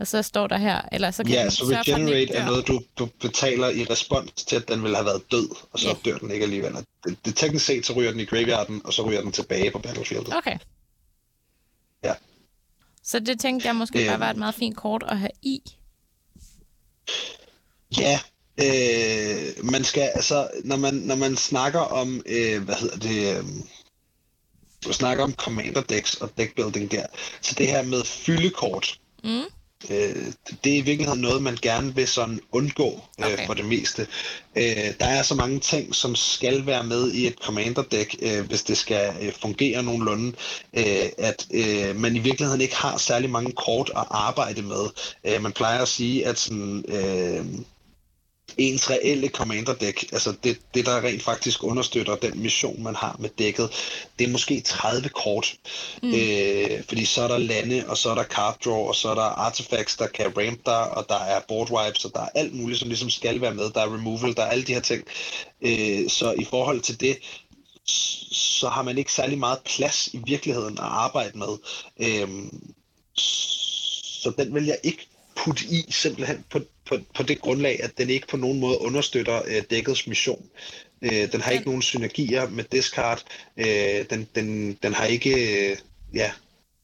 [0.00, 3.08] Og så står der her, eller så kan Ja, så regenerate er noget, du, du
[3.20, 5.96] betaler i respons til, at den ville have været død, og så yeah.
[6.04, 6.72] dør den ikke alligevel.
[7.04, 9.78] Det, det, teknisk set, så ryger den i graveyarden, og så ryger den tilbage på
[9.78, 10.36] battlefieldet.
[10.36, 10.58] Okay.
[12.04, 12.14] Ja.
[13.02, 15.60] Så det tænkte jeg måske øhm, bare var et meget fint kort at have i.
[17.98, 18.20] Ja,
[18.60, 24.92] øh, man skal, altså, når man, når man snakker om, øh, hvad hedder det, øh,
[24.92, 27.06] snakker om commander decks og deckbuilding der,
[27.40, 29.44] så det her med fyldekort, mm
[29.90, 30.32] øh,
[30.64, 33.46] det er i virkeligheden noget, man gerne vil sådan undgå øh, Okay.
[33.46, 34.06] for det meste.
[34.56, 38.62] Øh, der er så mange ting, som skal være med i et commander-dæk, øh, hvis
[38.62, 40.32] det skal øh, fungere nogenlunde,
[40.74, 44.84] øh, at øh, man i virkeligheden ikke har særlig mange kort at arbejde med.
[45.24, 46.84] Øh, man plejer at sige, at sådan...
[46.88, 47.44] Øh,
[48.58, 53.30] ens reelle commander-dæk, altså det, det, der rent faktisk understøtter den mission, man har med
[53.38, 53.70] dækket,
[54.18, 55.54] det er måske 30 kort.
[56.02, 56.14] Mm.
[56.14, 59.14] Øh, fordi så er der lande, og så er der card draw, og så er
[59.14, 62.54] der artifacts, der kan ramp dig, og der er board wipes, og der er alt
[62.54, 63.70] muligt, som ligesom skal være med.
[63.70, 65.04] Der er removal, der er alle de her ting.
[65.62, 67.18] Øh, så i forhold til det,
[68.32, 71.58] så har man ikke særlig meget plads i virkeligheden at arbejde med.
[72.00, 72.28] Øh,
[73.16, 78.10] så den vil jeg ikke putte i simpelthen på, på, på det grundlag, at den
[78.10, 80.46] ikke på nogen måde understøtter øh, dækkets mission.
[81.02, 83.22] Øh, den har ikke nogen synergier med discard.
[83.56, 83.66] Øh,
[84.10, 85.76] den, den, den har ikke, øh,
[86.14, 86.30] ja,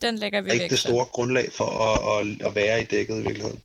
[0.02, 0.70] Den lægger vi ikke væk.
[0.70, 0.88] det så.
[0.88, 3.60] store grundlag for at, at, at være i dækket i virkeligheden.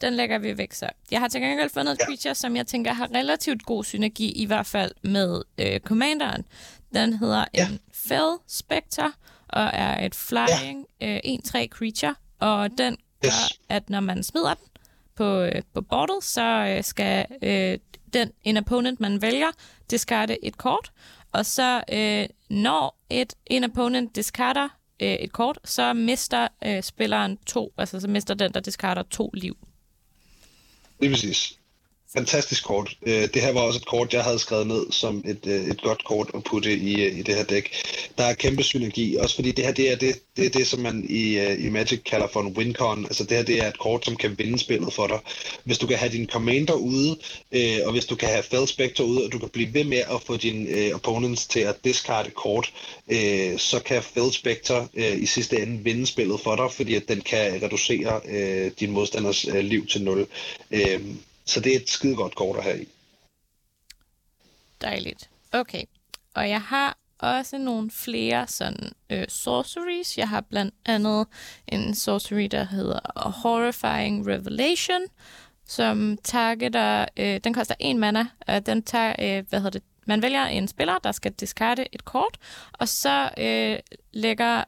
[0.00, 0.88] Den lægger vi væk så.
[1.10, 2.04] Jeg har til gengæld fundet et Ja.
[2.04, 6.44] creature, som jeg tænker har relativt god synergi, i hvert fald med øh, Commanderen.
[6.94, 7.68] Den hedder Ja.
[7.68, 9.12] en Fell Spectre,
[9.48, 12.14] og er et flying øh, 1-3 creature.
[12.38, 13.60] Og den gør, Yes.
[13.68, 14.66] at når man smider den
[15.18, 17.78] på, øh, på bordet, så øh, skal øh,
[18.12, 19.50] den en opponent, man vælger,
[19.90, 20.92] discarde et kort.
[21.32, 24.68] Og så øh, når et, en opponent discarder
[25.00, 29.30] øh, et kort, så mister øh, spilleren to, altså så mister den, der discarder to
[29.34, 29.56] liv.
[31.00, 31.57] Det er præcis.
[32.16, 32.96] Fantastisk kort.
[33.06, 35.82] Øh, det her var også et kort, jeg havde skrevet ned som et, øh, et
[35.82, 37.72] godt kort at putte i, øh, i det her dæk.
[38.18, 40.80] Der er kæmpe synergi, også fordi det her det er det, det, er det som
[40.80, 43.04] man i, i Magic kalder for en wincon.
[43.04, 45.18] Altså det her det er et kort, som kan vinde spillet for dig.
[45.64, 47.18] Hvis du kan have din commander ude,
[47.52, 49.98] øh, og hvis du kan have Fell Spectre ude, og du kan blive ved med
[49.98, 52.72] at få dine øh, opponents til at discarde kort,
[53.08, 57.08] øh, så kan Fell Spectre øh, i sidste ende vinde spillet for dig, fordi at
[57.08, 60.26] den kan reducere øh, din modstanders øh, liv til 0.
[60.70, 61.00] Øh,
[61.48, 62.88] så det er et skide godt kort at have i.
[64.80, 65.30] Dejligt.
[65.52, 65.82] Okay.
[66.34, 70.18] Og jeg har også nogle flere sådan øh, sorceries.
[70.18, 71.26] Jeg har blandt andet
[71.68, 75.00] en sorcery, der hedder Horrifying Revelation,
[75.66, 80.22] som targeter, øh, den koster en mana, og den tager, øh, hvad hedder det, man
[80.22, 82.38] vælger en spiller, der skal discarde et kort,
[82.72, 83.78] og så øh,
[84.12, 84.64] lægger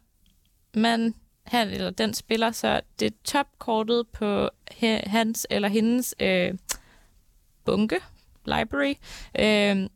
[0.75, 1.15] man
[1.51, 6.55] han eller den spiller så det topkortet på he, hans eller hendes øh,
[7.65, 7.97] bunke,
[8.45, 8.95] library,
[9.39, 9.89] øh,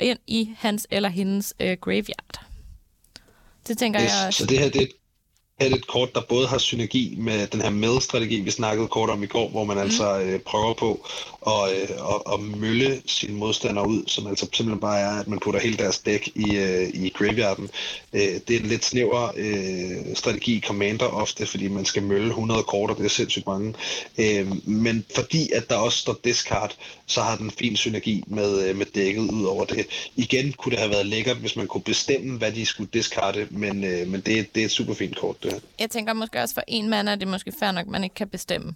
[0.00, 2.40] ind i hans eller hendes øh, graveyard.
[3.66, 4.38] Det tænker jeg Yes, også.
[4.38, 4.92] så det her det er, et,
[5.60, 9.22] er et kort, der både har synergi med den her med-strategi, vi snakkede kort om
[9.22, 9.82] i går, hvor man mm.
[9.82, 11.08] altså øh, prøver på
[11.46, 15.38] at, øh, at, at mølle sine modstandere ud, som altså simpelthen bare er, at man
[15.38, 17.68] putter hele deres dæk i, øh, i graveyarden.
[18.12, 22.28] Øh, det er en lidt snæver øh, strategi i Commander ofte, fordi man skal mølle
[22.28, 23.74] 100 kort, og det er sindssygt mange.
[24.18, 28.76] Øh, men fordi at der også står discard, så har den fin synergi med, øh,
[28.76, 29.86] med dækket ud over det.
[30.16, 33.84] Igen kunne det have været lækkert, hvis man kunne bestemme, hvad de skulle discarde, men,
[33.84, 35.42] øh, men det, det er et super fint kort.
[35.42, 35.49] Det.
[35.50, 35.60] Her.
[35.78, 38.14] Jeg tænker måske også for en mand er det måske fair nok, at man ikke
[38.14, 38.74] kan bestemme,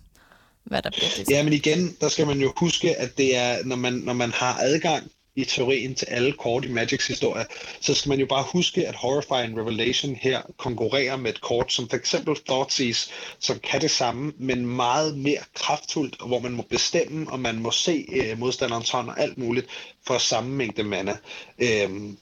[0.65, 1.31] hvad der bliver det.
[1.31, 4.31] Ja, men igen, der skal man jo huske, at det er, når man, når man
[4.31, 7.47] har adgang i teorien til alle kort i Magics historie,
[7.81, 11.89] så skal man jo bare huske, at Horrifying Revelation her konkurrerer med et kort som
[11.89, 16.63] for eksempel Thoughtseize, som kan det samme, men meget mere kraftfuldt, og hvor man må
[16.63, 19.67] bestemme, og man må se øh, modstanderens hånd og alt muligt
[20.07, 21.17] for samme mængde mana.
[21.59, 22.19] Øhm,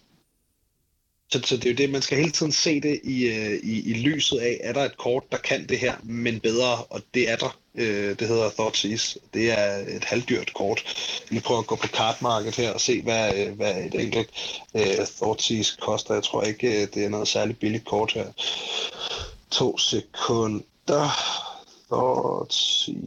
[1.33, 3.90] så, så det er jo det, man skal hele tiden se det i, øh, i,
[3.90, 7.31] i lyset af, er der et kort, der kan det her, men bedre, og det
[7.31, 7.59] er der.
[7.75, 9.18] Øh, det hedder Thoughtseize.
[9.35, 10.85] Det er et halvdyrt kort.
[11.31, 14.31] Vi prøver at gå på kartmarkedet her og se, hvad, øh, hvad et enkelt
[14.75, 16.14] øh, Thoughtseize koster.
[16.14, 18.27] Jeg tror ikke, øh, det er noget særligt billigt kort her.
[19.51, 21.11] To sekunder.
[21.92, 22.99] Thoughtseize.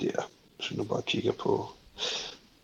[0.00, 0.30] Der.
[0.60, 1.68] Så nu bare kigger på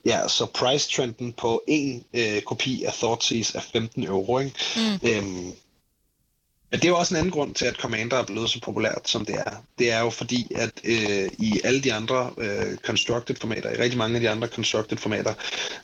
[0.07, 4.39] Ja, så price trenden på en øh, kopi af Thoughtseize er 15 euro.
[4.39, 4.53] Ikke?
[4.77, 5.09] Mm.
[5.09, 5.53] Øhm,
[6.71, 9.09] men det er jo også en anden grund til, at Commander er blevet så populært,
[9.09, 9.65] som det er.
[9.79, 13.99] Det er jo fordi, at øh, i alle de andre øh, constructed formater, i rigtig
[13.99, 15.35] mange af de andre constructed formater,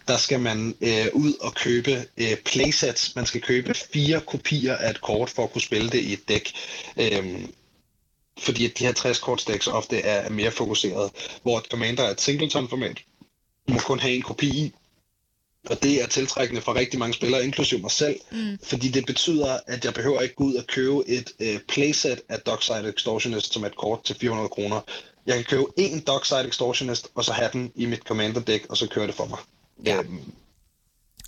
[0.08, 3.16] der skal man øh, ud og købe øh, playsets.
[3.16, 6.28] Man skal købe fire kopier af et kort for at kunne spille det i et
[6.28, 6.52] dæk.
[6.96, 7.54] Øhm,
[8.38, 11.10] fordi de her 60 kortstæks ofte er, er mere fokuseret,
[11.42, 12.98] hvor et Commander er et singleton-format.
[13.68, 14.72] Må kun have en kopi i,
[15.70, 18.58] og det er tiltrækkende for rigtig mange spillere, inklusive mig selv, mm.
[18.62, 22.40] fordi det betyder, at jeg behøver ikke gå ud og købe et øh, playset af
[22.40, 24.80] Dockside Extortionist, som er et kort til 400 kroner.
[25.26, 28.86] Jeg kan købe én Dockside Extortionist, og så have den i mit Commander-dæk, og så
[28.88, 29.38] køre det for mig.
[29.86, 29.98] Ja.
[29.98, 30.20] Øhm,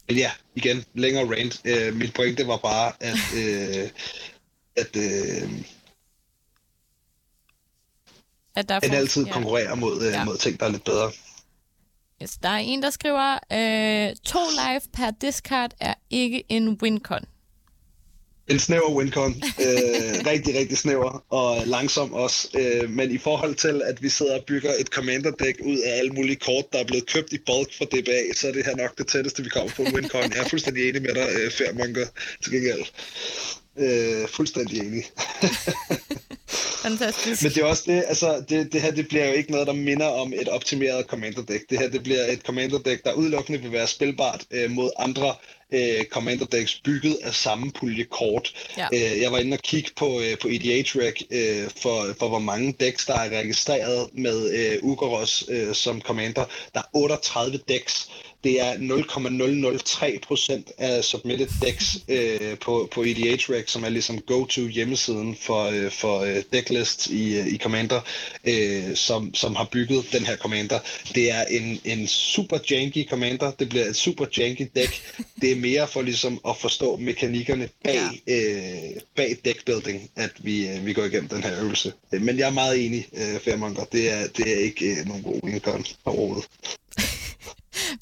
[0.08, 1.60] men ja, igen, længere rant.
[1.64, 3.90] Øh, mit pointe var bare, at, øh,
[4.76, 5.50] at øh,
[8.56, 9.32] at der er for- altid ja.
[9.32, 10.24] konkurrerer mod, øh, Ja.
[10.24, 11.12] mod ting, der er lidt bedre.
[12.24, 17.24] Yes, der er en, der skriver, øh, to live per discard er ikke en wincon.
[18.48, 19.34] En snæver wincon.
[19.60, 22.48] Øh, rigtig, rigtig snæver og langsom også.
[22.58, 26.10] Øh, men i forhold til, at vi sidder og bygger et commander-dæk ud af alle
[26.10, 28.98] mulige kort, der er blevet købt i bulk fra DBA, så er det her nok
[28.98, 30.22] det tætteste, vi kommer på en wincon.
[30.22, 32.06] Jeg er fuldstændig enig med dig, øh, Fairmonger,
[32.42, 32.84] til gengæld.
[33.78, 35.04] Øh, fuldstændig enig.
[36.84, 37.42] Fantastisk.
[37.42, 39.72] Men det er også det, altså det, det her det bliver jo ikke noget, der
[39.72, 41.60] minder om et optimeret commander-dæk.
[41.70, 45.34] Det her det bliver et commander-dæk, der udelukkende vil være spilbart øh, mod andre
[45.72, 48.54] øh, commander-decks bygget af samme pulje kort.
[48.78, 48.88] Ja.
[48.92, 52.74] Øh, jeg var inde og kigge på, øh, på EDH-Rec øh, for, for hvor mange
[52.80, 56.44] decks, der er registreret med øh, Ugoros øh, som commander.
[56.74, 58.10] Der er 38 decks.
[58.44, 64.66] Det er 0,003 procent af submitted decks øh, på, på EDH-Rec, som er ligesom go-to
[64.66, 68.00] hjemmesiden for, øh, for øh, decklist i, øh, i Commander,
[68.44, 70.78] øh, som, som har bygget den her Commander.
[71.14, 73.50] Det er en, en super janky Commander.
[73.50, 75.16] Det bliver et super janky deck.
[75.40, 80.86] Det er mere for ligesom at forstå mekanikkerne bag, øh, bag deckbuilding, at vi, øh,
[80.86, 81.92] vi går igennem den her øvelse.
[82.12, 83.84] Men jeg er meget enig, øh, Fairmonger.
[83.84, 86.44] Det er, det er ikke øh, nogen god wincon overhovedet.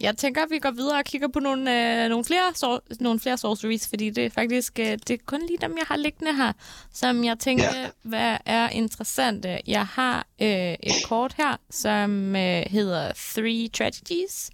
[0.01, 3.21] Jeg tænker, at vi går videre og kigger på nogle, øh, nogle, flere, sor- nogle
[3.21, 6.35] flere sorceries, fordi det er faktisk øh, det er kun lige dem, jeg har liggende
[6.37, 6.53] her,
[6.93, 7.87] som jeg tænker, Ja.
[8.03, 9.61] hvad er interessante.
[9.67, 10.49] Jeg har øh,
[10.83, 14.51] et kort her, som øh, hedder Three Tragedies.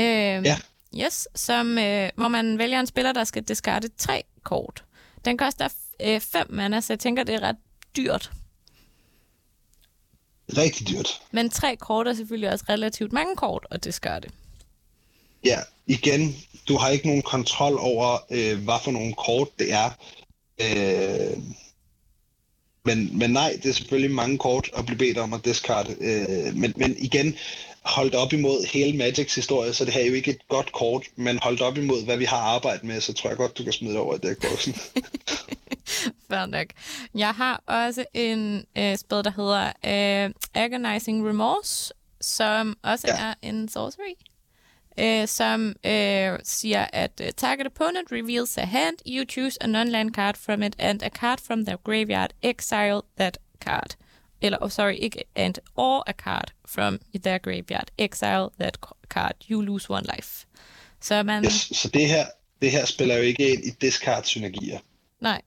[0.00, 0.06] Øh,
[0.46, 0.56] Ja.
[1.04, 4.84] Yes, som, øh, hvor man vælger en spiller, der skal discarde tre kort.
[5.24, 5.68] Den koster
[6.20, 7.56] 5 mana, så jeg tænker, det er ret
[7.96, 8.30] dyrt.
[10.56, 11.20] Rigtig dyrt.
[11.30, 14.28] Men tre kort er selvfølgelig også relativt mange kort at discarde.
[15.44, 16.36] Ja, igen,
[16.68, 19.90] du har ikke nogen kontrol over, øh, hvad for nogle kort det er.
[20.60, 21.38] Øh,
[22.84, 25.96] men, men nej, det er selvfølgelig mange kort at blive bedt om at discarde.
[26.00, 27.36] Øh, men, men igen,
[27.82, 31.06] holdt op imod hele Magics historie, så det her er jo ikke et godt kort,
[31.16, 33.72] men holdt op imod, hvad vi har arbejdet med, så tror jeg godt, du kan
[33.72, 34.74] smide det over i deckboxen.
[36.32, 36.66] Fair nok.
[37.14, 39.66] Jeg har også en øh, spil, der hedder
[40.26, 43.24] øh, Agonizing Remorse, som også Ja.
[43.24, 44.14] er en sorcery.
[44.98, 50.14] Øh, som øh, siger, at uh, target opponent reveals a hand, you choose a non-land
[50.14, 53.96] card from it, and a card from their graveyard, exile that card.
[54.40, 59.60] Eller, oh, sorry, ikke and, or a card from their graveyard, exile that card, you
[59.62, 60.46] lose one life.
[61.00, 62.26] Så man, Yes, så det her,
[62.62, 64.78] det her spiller jo ikke ind i discard-synergier.
[65.20, 65.42] nej,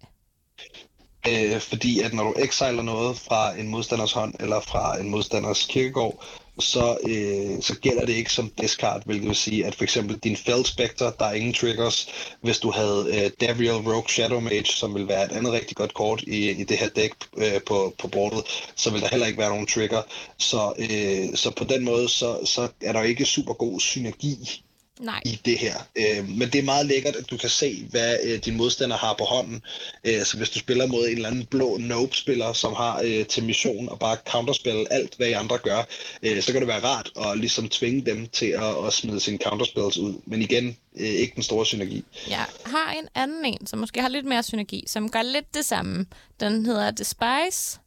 [1.29, 5.65] Øh, fordi at når du exiler noget fra en modstanders hånd eller fra en modstanders
[5.69, 6.23] kirkegård,
[6.59, 10.37] så, øh, så gælder det ikke som discard, hvilket vil sige, at for eksempel din
[10.37, 12.07] Feld Spectre, der er ingen triggers.
[12.41, 15.93] Hvis du havde øh, Davriel Rogue Shadow Mage, som vil være et andet rigtig godt
[15.93, 18.43] kort i, i det her dæk øh, på, på bordet,
[18.75, 20.01] så vil der heller ikke være nogen trigger.
[20.37, 24.64] Så, øh, så på den måde, så, så er der jo ikke super god synergi
[24.99, 25.21] nej.
[25.25, 25.75] i det her.
[25.95, 29.13] Øh, men det er meget lækkert, at du kan se, hvad øh, din modstander har
[29.13, 29.61] på hånden.
[30.03, 33.43] Øh, så hvis du spiller mod en eller anden blå nope-spiller, som har øh, til
[33.43, 35.83] mission at bare counterspille alt, hvad I andre gør,
[36.23, 39.37] øh, så kan det være rart at ligesom tvinge dem til at, at smide sine
[39.37, 40.13] counterspells ud.
[40.25, 42.03] Men igen, øh, ikke den store synergi.
[42.29, 45.65] Jeg har en anden en, som måske har lidt mere synergi, som gør lidt det
[45.65, 46.05] samme.
[46.39, 47.79] Den hedder Despise.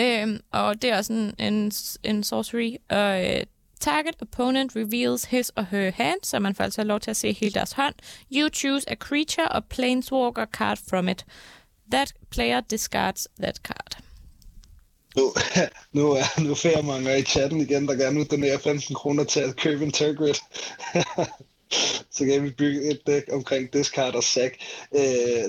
[0.00, 1.72] Øhm, og det er også en, en,
[2.04, 2.76] en sorcery.
[2.90, 3.46] Og øh,
[3.84, 7.32] target opponent reveals his or her hand, så man får altså lov til at se
[7.32, 7.94] hele deres hånd.
[8.32, 11.24] You choose a creature or planeswalker card from it.
[11.90, 13.96] That player discards that card.
[15.16, 15.32] Nu,
[15.98, 19.40] nu er nu er mange i chatten igen, der gerne vil donere 15 kroner til
[19.40, 20.34] at købe en Turgrid.
[22.14, 24.54] så kan vi bygge et dæk omkring discard og sack.
[24.94, 25.00] Øh,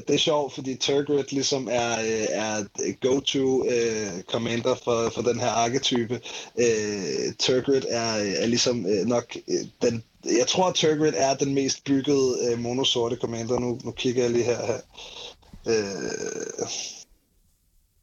[0.07, 2.63] det er sjovt, fordi Turgrid ligesom er, øh, er
[3.01, 6.21] go-to øh, commander for, for den her arketype.
[6.59, 11.53] Øh, Turgrid er, er ligesom øh, nok øh, den jeg tror, at Turgrid er den
[11.53, 13.59] mest byggede øh, monosorte commander.
[13.59, 14.65] Nu, nu kigger jeg lige her.
[14.65, 14.79] her.
[15.67, 16.67] Øh,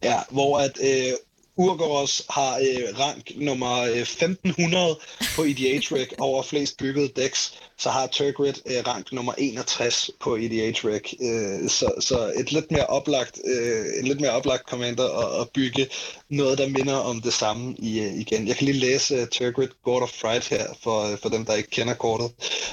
[0.03, 1.13] ja, hvor at øh,
[1.57, 4.99] Urgoros har øh, rank nummer øh, 1500
[5.37, 11.13] på EDH-Rec over flest byggede decks, så har Turgrid øh, rank nummer 61 på EDH-Rec.
[11.21, 15.49] Øh, så, så et lidt mere oplagt, øh, en lidt mere oplagt commander at, at
[15.55, 15.89] bygge
[16.29, 18.49] noget, der minder om det samme i, øh, igen.
[18.49, 21.55] Jeg kan lige læse uh, Turgrid God of Fright her, for, uh, for dem, der
[21.55, 22.31] ikke kender kortet.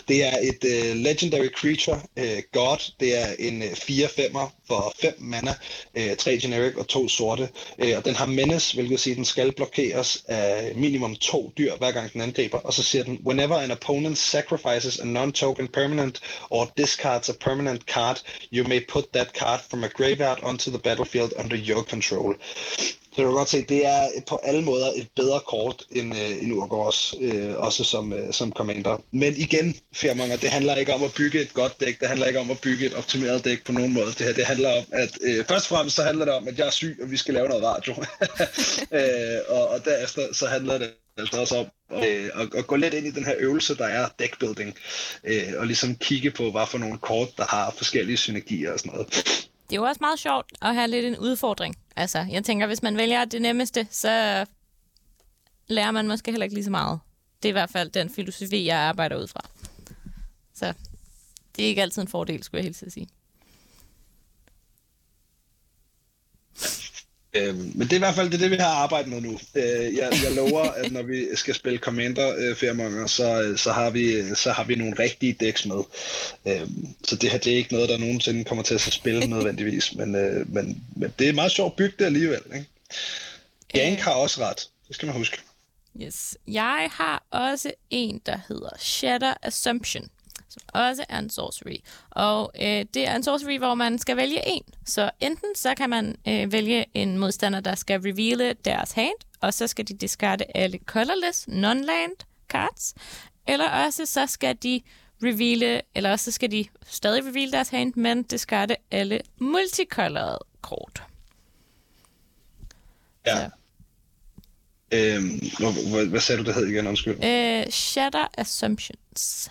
[0.08, 2.92] Det er et uh, legendary creature, uh, God.
[3.00, 5.54] Det er en uh, 4-5'er for 5 mana,
[5.96, 7.50] øh, uh, 3 generic og 2 sorte.
[7.84, 11.76] Uh, og den har menace, hvilket siger, at den skal blokeres af minimum to dyr,
[11.76, 12.58] hver gang den angriber.
[12.58, 17.82] Og så siger den, whenever an opponent sacrifices a non-token permanent or discards a permanent
[17.86, 18.22] card,
[18.54, 22.36] you may put that card from a graveyard onto the battlefield under your control.
[23.20, 26.44] Så du kan godt se, det er på alle måder et bedre kort end, øh,
[26.44, 28.98] end Urgårds, øh, også som, øh, som commander.
[29.12, 32.40] Men igen, firmanger, det handler ikke om at bygge et godt dæk, det handler ikke
[32.40, 34.06] om at bygge et optimeret dæk på nogen måde.
[34.06, 36.58] Det her, det handler om, at øh, først og fremmest så handler det om, at
[36.58, 37.94] jeg er syg, og vi skal lave noget radio.
[39.00, 41.66] øh, og, og derefter så handler det altså også om
[42.04, 44.76] øh, at, at gå lidt ind i den her øvelse, der er deckbuilding,
[45.24, 48.92] øh, og ligesom kigge på, hvad for nogle kort, der har forskellige synergier og sådan
[48.94, 49.08] noget.
[49.70, 51.76] Det er jo også meget sjovt at have lidt en udfordring.
[52.00, 54.46] Altså, jeg tænker, hvis man vælger det nemmeste, så
[55.68, 57.00] lærer man måske heller ikke lige så meget.
[57.44, 59.42] Det er i hvert fald den filosofi, jeg arbejder ud fra.
[60.54, 60.74] Så
[61.56, 63.08] det er ikke altid en fordel, skulle jeg helt sige.
[67.34, 69.40] Øhm, men det er i hvert fald det, det vi har arbejdet med nu.
[69.56, 73.90] Øh, jeg, jeg lover, at når vi skal spille Commander øh, Fairmonger, så, så, har
[73.90, 75.84] vi, så har vi nogle rigtige decks med.
[76.48, 79.96] Øhm, så det her det er ikke noget, der nogensinde kommer til at spille nødvendigvis,
[79.96, 82.42] men, øh, men, men det er meget sjovt bygget alligevel.
[82.54, 82.68] Ikke?
[83.74, 85.38] Gank har også ret, det skal man huske.
[86.02, 86.38] Yes.
[86.48, 90.10] Jeg har også en, der hedder Shatter Assumption
[90.50, 91.78] som også er en sorcery.
[92.10, 94.64] Og øh, det er en sorcery, hvor man skal vælge en.
[94.86, 99.54] Så enten så kan man øh, vælge en modstander, der skal reveale deres hand, og
[99.54, 102.94] så skal de discarde alle colorless non-land cards,
[103.48, 104.82] eller også så skal de
[105.24, 111.04] reveale, eller også så skal de stadig reveal deres hand, men discarde alle multicolored kort.
[113.26, 113.36] Ja.
[113.36, 113.50] Så.
[114.92, 116.88] Øhm, hvad, hvad sagde du, det hed igen?
[116.88, 117.24] Undskyld.
[117.24, 119.50] Øh, Shatter Assumptions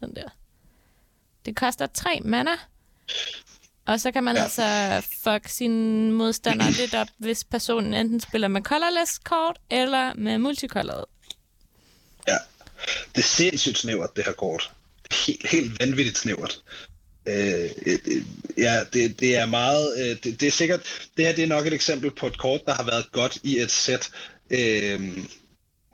[0.00, 0.28] den der.
[1.46, 2.50] Det koster tre mana.
[3.86, 4.42] Og så kan man ja.
[4.42, 4.62] altså
[5.24, 11.04] fuck sin modstander lidt op, hvis personen enten spiller med colorless kort, eller med multicolored.
[12.28, 12.36] Ja,
[13.14, 14.70] det er sindssygt snævert, det her kort.
[15.02, 16.62] Det er helt, helt vanvittigt snævert.
[17.26, 17.98] Øh, øh,
[18.56, 19.94] ja, det, det er meget...
[19.98, 20.80] Øh, det, det er sikkert...
[21.16, 23.58] Det her det er nok et eksempel på et kort, der har været godt i
[23.58, 24.10] et sæt.
[24.50, 25.18] Øh,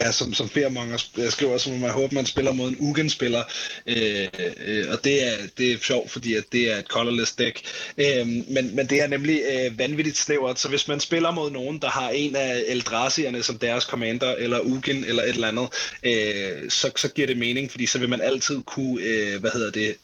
[0.00, 0.96] Ja, som, som Fairmonger
[1.30, 3.42] skriver, så må man håber, man spiller mod en Ugin-spiller.
[3.86, 4.28] Øh,
[4.66, 7.60] øh, og det er, det er sjovt, fordi at det er et colorless deck.
[7.98, 11.78] Øh, men, men det er nemlig øh, vanvittigt snævert, så hvis man spiller mod nogen,
[11.78, 15.68] der har en af Eldrazierne som deres commander, eller Ugin, eller et eller andet,
[16.02, 19.70] øh, så, så giver det mening, fordi så vil man altid kunne, øh, hvad hedder
[19.70, 19.96] det,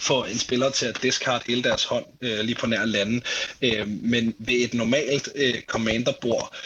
[0.00, 3.22] få en spiller til at discard hele deres hånd øh, lige på nær landen.
[3.62, 6.56] Øh, men ved et normalt øh, commanderbord,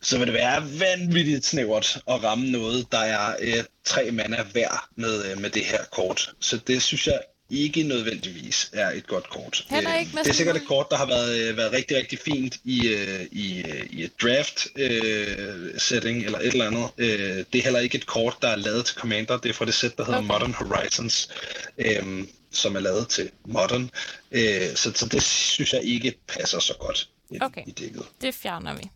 [0.00, 4.88] så vil det være vanvittigt snævert at ramme noget, der er øh, tre mana værd
[4.96, 6.34] med, øh, med det her kort.
[6.40, 7.20] Så det synes jeg
[7.50, 9.66] ikke nødvendigvis er et godt kort.
[9.68, 12.18] Heller ikke med det er sikkert et kort, der har været, øh, været rigtig, rigtig
[12.18, 16.90] fint i, øh, i, øh, i et draft øh, setting eller et eller andet.
[16.98, 19.36] Øh, det er heller ikke et kort, der er lavet til Commander.
[19.36, 20.28] Det er fra det sæt, der hedder okay.
[20.28, 21.28] Modern Horizons,
[21.78, 23.90] øh, som er lavet til Modern.
[24.30, 27.62] Øh, så, så det synes jeg ikke passer så godt i, okay.
[27.66, 28.02] i dækket.
[28.20, 28.90] det fjerner vi.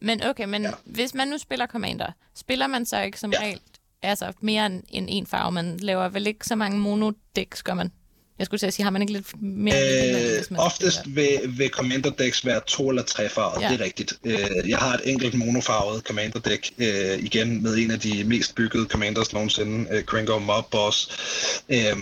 [0.00, 0.70] Men okay, men ja.
[0.84, 3.40] hvis man nu spiller Commander, spiller man så ikke som ja.
[3.40, 3.60] regel
[4.02, 5.52] altså mere end, end en farve?
[5.52, 7.92] Man laver vel ikke så mange monodecks, gør man?
[8.38, 10.38] Jeg skulle til at sige, har man ikke lidt mere...
[10.38, 13.68] Øh, man oftest vil, vil Commander decks være to eller tre farver, ja.
[13.68, 14.12] det er rigtigt.
[14.24, 18.54] Øh, jeg har et enkelt monofarvet Commander deck, øh, igen med en af de mest
[18.54, 21.08] byggede Commanders nogensinde, øh, Kringo Mob Boss.
[21.68, 21.96] Øh,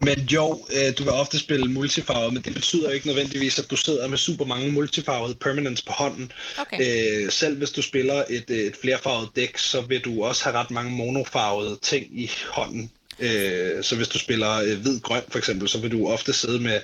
[0.00, 3.76] men jo, øh, du kan ofte spille multifarvet, men det betyder ikke nødvendigvis, at du
[3.76, 6.32] sidder med super mange multifarvede permanents på hånden.
[6.58, 6.78] Okay.
[7.24, 10.70] Øh, selv hvis du spiller et, et flerfarvet dæk, så vil du også have ret
[10.70, 12.90] mange monofarvede ting i hånden.
[13.20, 16.80] Øh, så hvis du spiller øh, hvid-grøn for eksempel, så vil du ofte sidde med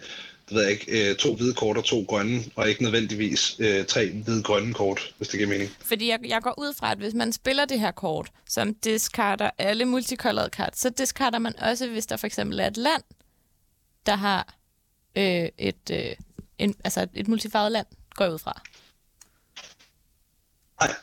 [0.48, 3.86] det ved jeg ikke, øh, to hvide kort og to grønne, og ikke nødvendigvis øh,
[3.86, 5.70] tre hvide-grønne kort, hvis det giver mening.
[5.80, 9.50] Fordi jeg, jeg går ud fra, at hvis man spiller det her kort, som discarder
[9.58, 13.02] alle multicolored cards, så discarder man også, hvis der for eksempel er et land,
[14.06, 14.54] der har
[15.16, 16.16] øh, et, øh,
[16.58, 18.62] en, altså et multifarvet land, går jeg ud fra.
[20.80, 20.94] Nej.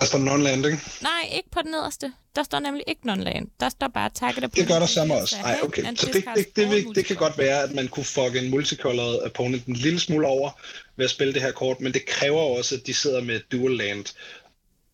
[0.00, 1.02] Der står non-landing.
[1.02, 2.12] Nej, ikke på den nederste.
[2.36, 3.46] Der står nemlig ikke non-land.
[3.60, 5.36] Der står bare target Det gør der samme også.
[5.42, 5.82] Nej, okay.
[5.96, 9.18] Så det, det, det, det, det kan godt være, at man kunne fuck en multicolored
[9.18, 10.50] opponent en lille smule over
[10.96, 13.72] ved at spille det her kort, men det kræver også, at de sidder med dual
[13.72, 14.04] land.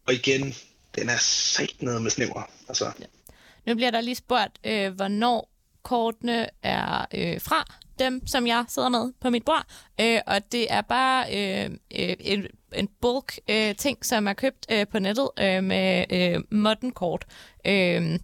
[0.06, 0.54] Og igen,
[0.94, 2.50] den er sat ned med snæver.
[2.68, 2.84] Altså.
[3.00, 3.04] Ja.
[3.66, 7.66] Nu bliver der lige spurgt, øh, hvornår kortene er øh, fra
[7.98, 9.64] dem, som jeg sidder med på mit bord.
[10.00, 14.66] Øh, og det er bare øh, øh, en, en bulk øh, ting, som er købt
[14.70, 17.24] øh, på nettet øh, med øh, modern kort.
[17.66, 18.18] Øh,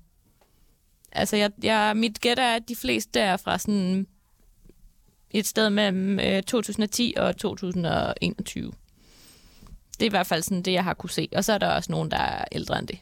[1.12, 4.06] altså, jeg, jeg, mit gæt er, at de fleste er fra sådan
[5.30, 8.72] et sted mellem øh, 2010 og 2021.
[9.92, 11.28] Det er i hvert fald sådan det, jeg har kunne se.
[11.32, 12.98] Og så er der også nogen, der er ældre end det.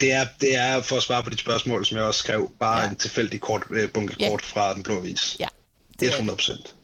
[0.00, 2.80] Det er, det er for at svare på dit spørgsmål, som jeg også skrev, bare
[2.80, 2.88] ja.
[2.88, 4.28] en tilfældig kort, øh, bunke ja.
[4.28, 5.36] kort fra den blå vis.
[5.40, 5.46] Ja,
[5.92, 6.14] Det er det.
[6.14, 6.74] 100 procent.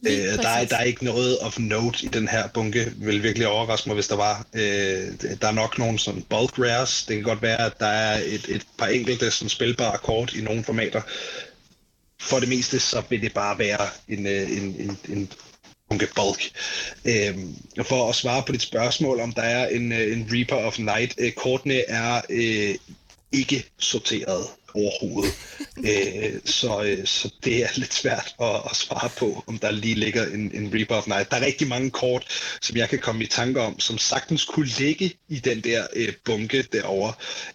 [0.00, 2.92] Lige Øh, der, er, der er ikke noget of note i den her bunke.
[2.96, 4.46] Vil virkelig overraske mig, hvis der var.
[4.54, 7.04] Øh, der er nok nogle sådan bulk rares.
[7.04, 10.40] Det kan godt være, at der er et, et par enkelte sådan spilbare kort i
[10.40, 11.02] nogle formater.
[12.20, 15.32] For det meste, så vil det bare være en, øh, en, en, en
[15.88, 16.50] bunke bulk.
[17.78, 20.78] Og for at svare på dit spørgsmål, om der er en, øh, en Reaper of
[20.78, 22.74] Night, øh, kortene er øh,
[23.32, 24.46] ikke sorteret
[24.76, 25.34] overhovedet.
[25.78, 29.94] øh, så, øh, så det er lidt svært at, at svare på, om der lige
[29.94, 31.06] ligger en, en rebuff.
[31.06, 32.24] Nej, Der er rigtig mange kort,
[32.60, 36.12] som jeg kan komme i tanke om, som sagtens kunne ligge i den der øh,
[36.24, 37.12] bunke derovre,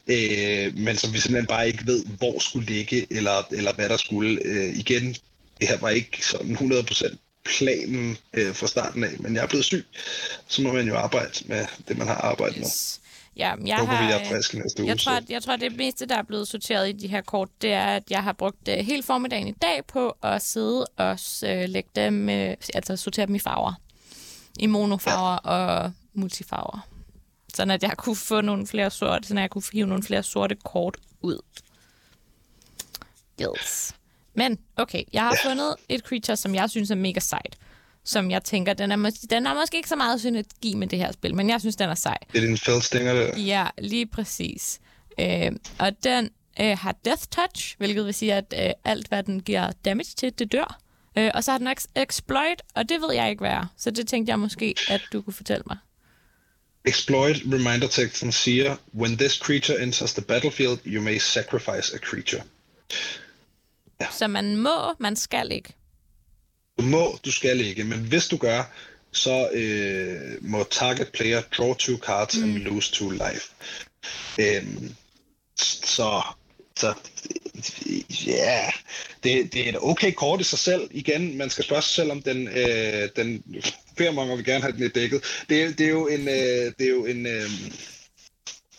[0.08, 3.98] øh, men som vi simpelthen bare ikke ved, hvor skulle ligge, eller, eller hvad der
[3.98, 4.40] skulle.
[4.46, 5.16] Øh, igen,
[5.60, 7.16] det her var ikke sådan 100%
[7.46, 9.86] planen øh, fra starten af, men jeg er blevet syg.
[10.48, 12.68] Så må man jo arbejde med det, man har arbejdet med.
[13.38, 14.90] Ja, jeg Håber, har, vi er øh, friske næste uge.
[14.90, 17.22] jeg tror, at, jeg tror, at det meste, der er blevet sorteret i de her
[17.22, 20.86] kort, det er, at jeg har brugt uh, hele formiddagen i dag på at sidde
[20.86, 23.74] og uh, lægge dem, uh, altså sortere dem i farver.
[24.60, 25.50] I monofarver ja.
[25.50, 26.88] og multifarver.
[27.54, 30.24] Sådan at jeg kunne få nogle flere sorte, sådan at jeg kunne hive nogle flere
[30.24, 31.40] sorte kort ud.
[33.42, 33.96] Yes.
[34.34, 37.58] Men, okay, jeg har fundet et creature, som jeg synes er mega sejt.
[38.06, 41.00] Som jeg tænker, den er, mås- den er måske ikke så meget synergi med det
[41.00, 42.18] her spil, men jeg synes, den er sej.
[42.34, 43.38] Det er din fældstinger der.
[43.40, 44.80] Ja, lige præcis.
[45.20, 46.30] Øh, og den
[46.62, 50.40] øh, har Death Touch, hvilket vil sige, at øh, alt, hvad den giver damage til,
[50.40, 50.80] det dør.
[51.18, 53.66] Øh, og så har den ex- Exploit, og det ved jeg ikke, hvad er.
[53.78, 55.78] Så det tænkte jeg måske, at du kunne fortælle mig.
[56.86, 62.42] Exploit reminder teksten siger, When this creature enters the battlefield, you may sacrifice a creature.
[64.12, 65.74] Så man må, man skal ikke.
[66.80, 68.64] Du må, du skal ikke, men hvis du gør,
[69.12, 72.44] så øh, må target player draw two cards mm.
[72.44, 73.52] and lose two life.
[74.40, 74.96] Øhm,
[75.58, 76.22] så,
[76.78, 76.94] så
[78.28, 78.74] ja, yeah.
[79.24, 80.90] det, det er et okay kort i sig selv.
[80.92, 83.44] Igen, man skal spørge sig selv, om den, øh, den
[83.98, 85.24] Fairmonger vil gerne have den i dækket.
[85.50, 87.50] Det, det er jo en, øh, det er jo en, øh,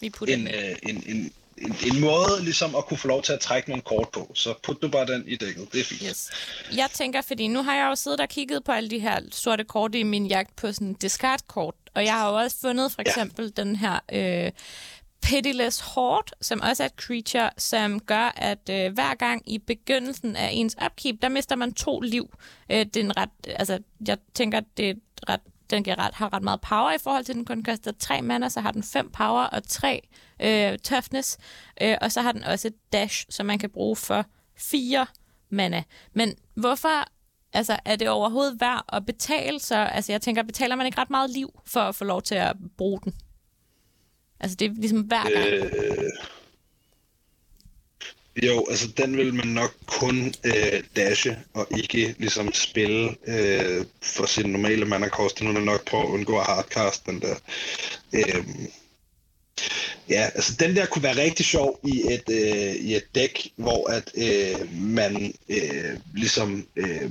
[0.00, 1.32] Vi putter en, øh, en, en,
[1.62, 4.32] en, en måde ligesom at kunne få lov til at trække nogle kort på.
[4.34, 5.72] Så put du bare den i dækket.
[5.72, 6.02] Det er fint.
[6.10, 6.30] Yes.
[6.76, 9.64] Jeg tænker, fordi nu har jeg jo siddet og kigget på alle de her sorte
[9.64, 13.52] kort i min jagt på sådan discard-kort, og jeg har jo også fundet for eksempel
[13.56, 13.62] ja.
[13.62, 14.52] den her øh,
[15.22, 20.36] Pitiless Horde, som også er et creature, som gør, at øh, hver gang i begyndelsen
[20.36, 22.34] af ens upkeep, der mister man to liv.
[22.70, 25.40] Øh, det er en ret, altså, jeg tænker, det er et ret
[25.72, 28.48] den giver ret, har ret meget power i forhold til, den kun koster tre mana,
[28.48, 30.08] så har den fem power og tre
[30.42, 31.38] øh, toughness.
[31.82, 35.06] Øh, og så har den også et dash, som man kan bruge for fire
[35.50, 35.82] mana.
[36.12, 37.04] Men hvorfor
[37.52, 39.60] altså, er det overhovedet værd at betale?
[39.60, 42.34] Så, altså, jeg tænker, betaler man ikke ret meget liv for at få lov til
[42.34, 43.14] at bruge den?
[44.40, 45.46] Altså, det er ligesom hver gang.
[45.46, 45.70] Øh,
[48.36, 54.26] jo, altså den vil man nok kun øh, dashe og ikke ligesom spille øh, for
[54.26, 55.38] sin normale mana cost.
[55.38, 57.34] Den vil man nok prøve at undgå at hardcast den der.
[58.12, 58.44] Øh,
[60.08, 63.90] ja, altså den der kunne være rigtig sjov i et, øh, i et dæk, hvor
[63.90, 66.66] at øh, man øh, ligesom...
[66.76, 67.10] Øh,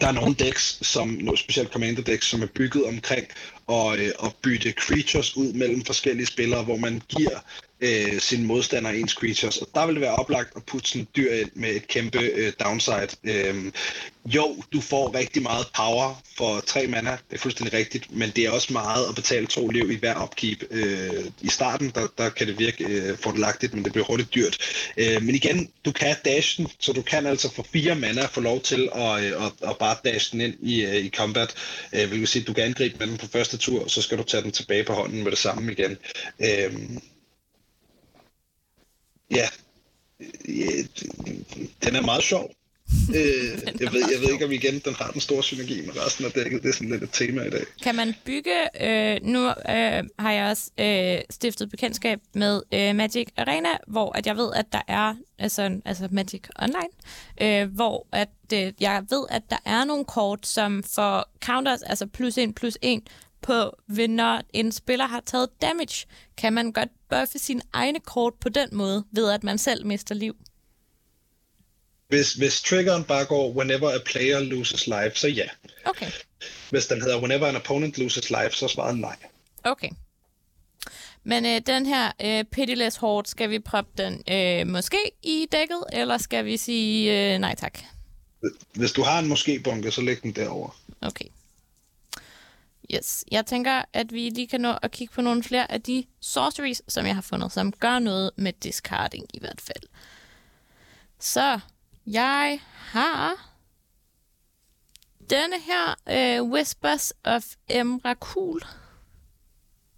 [0.00, 3.26] der er nogle decks, som, nogle specielt commander decks, som er bygget omkring
[3.68, 7.38] at, øh, at bytte creatures ud mellem forskellige spillere, hvor man giver
[7.84, 9.56] øh, sine modstandere ens creatures.
[9.56, 12.18] Og der vil det være oplagt at putte sådan et dyr ind med et kæmpe
[12.18, 13.08] øh, downside.
[13.24, 13.72] Øh,
[14.26, 18.44] jo, du får rigtig meget power for tre mana, det er fuldstændig rigtigt, men det
[18.44, 20.64] er også meget at betale to liv i hver upkeep.
[20.70, 24.58] Øh, I starten, der, der kan det virke øh, fordelagtigt, men det bliver hurtigt dyrt.
[24.96, 28.40] Øh, men igen, du kan dash den, så du kan altså for fire mana få
[28.40, 31.54] lov til at, øh, at, at bare dash den ind i, øh, i combat.
[31.92, 34.22] Øh, vil sige, at du kan angribe med den på første tur, så skal du
[34.22, 35.96] tage den tilbage på hånden med det samme igen.
[36.40, 36.72] Øh,
[39.30, 39.48] ja,
[41.84, 42.50] den er meget sjov.
[43.18, 46.24] øh, jeg, ved, jeg ved ikke om igen, den har den store synergi med resten
[46.24, 46.62] af dækket.
[46.62, 47.64] Det er sådan lidt et tema i dag.
[47.82, 48.54] Kan man bygge...
[48.80, 54.26] Øh, nu øh, har jeg også øh, stiftet bekendtskab med øh, Magic Arena, hvor at
[54.26, 55.14] jeg ved, at der er...
[55.38, 56.88] Altså, altså Magic Online,
[57.42, 62.06] øh, hvor at, øh, jeg ved, at der er nogle kort, som får counters, altså
[62.06, 63.02] plus en plus en,
[63.46, 68.34] på, ved når en spiller har taget damage, kan man godt buffe sine egne kort
[68.40, 70.36] på den måde, ved at man selv mister liv.
[72.08, 75.46] Hvis, hvis triggeren bare går, whenever a player loses life, så ja.
[75.84, 76.10] Okay,
[76.70, 79.16] Hvis den hedder, whenever an opponent loses life, så er svaret nej.
[79.64, 79.88] okay.
[81.24, 85.84] Men øh, den her øh, Pitiless Horde, skal vi proppe den øh, måske i dækket,
[85.92, 87.78] eller skal vi sige øh, nej tak?
[88.74, 90.76] Hvis du har en måske-bunke, så læg den derover.
[91.00, 91.24] Okay.
[92.94, 93.24] Yes.
[93.30, 96.82] Jeg tænker, at vi lige kan nå at kigge på nogle flere af de sorceries,
[96.88, 99.82] som jeg har fundet, som gør noget med discarding i hvert fald.
[101.20, 101.60] Så
[102.06, 103.50] Jeg har
[105.30, 108.60] denne her uh, Whispers of Emrakul.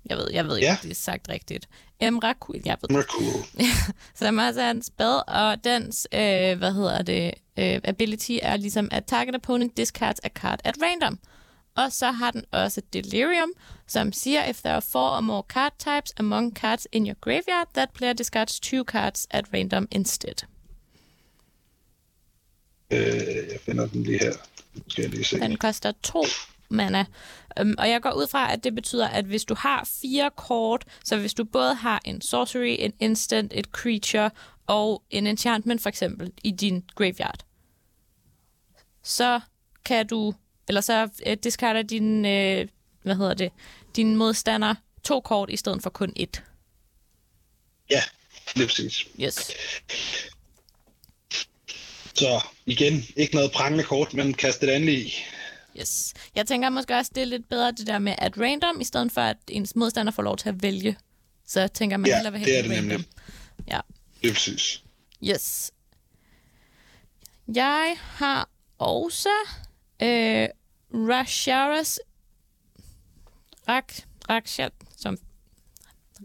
[0.09, 1.69] Jeg ved, jeg ved ikke, om det er sagt rigtigt.
[2.01, 3.03] Emrakul, jeg ved.
[3.03, 3.45] Cool.
[4.15, 8.89] Som også er en spell, og dens, øh, hvad hedder det, øh, ability er ligesom,
[8.93, 11.19] at target opponent discards a card at random.
[11.77, 13.53] Og så har den også Delirium,
[13.87, 17.69] som siger, if there are four or more card types among cards in your graveyard,
[17.75, 20.47] that player discards two cards at random instead.
[22.91, 22.99] Øh,
[23.53, 24.33] jeg finder den lige her.
[24.89, 25.41] Skal jeg lige se.
[25.41, 26.25] Den koster to
[26.69, 27.05] mana.
[27.61, 30.85] Um, og jeg går ud fra, at det betyder, at hvis du har fire kort,
[31.05, 34.31] så hvis du både har en sorcery, en instant, et creature
[34.67, 37.45] og en enchantment for eksempel i din graveyard,
[39.03, 39.41] så
[39.85, 40.35] kan du,
[40.69, 42.69] eller så uh, discarder din, uh,
[43.03, 43.53] hvad hedder det,
[43.97, 46.43] din modstander to kort i stedet for kun et.
[47.91, 48.03] Ja,
[48.57, 49.07] lige præcis.
[49.21, 49.51] Yes.
[52.15, 55.15] Så igen, ikke noget prangende kort, men kast det andet i.
[55.81, 56.15] Yes.
[56.35, 59.13] Jeg tænker måske også, det er lidt bedre det der med at random, i stedet
[59.13, 60.97] for at ens modstander får lov til at vælge.
[61.47, 62.85] Så tænker man Ja, hellere vil det er det random.
[62.87, 63.07] nemlig.
[63.69, 63.81] Ja.
[64.23, 64.83] Lige præcis.
[65.25, 65.71] Yes.
[67.55, 68.49] Jeg har
[68.79, 69.29] også
[70.03, 70.49] øh,
[70.95, 72.01] Rasharas
[73.69, 73.93] Rak,
[74.31, 75.19] Rakshat, som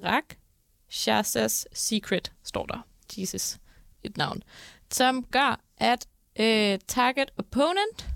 [0.04, 2.88] Rakshasas Secret, står der.
[3.18, 3.58] Jesus,
[4.04, 4.44] et navn.
[4.92, 6.08] Som gør, at
[6.40, 8.08] øh, target opponent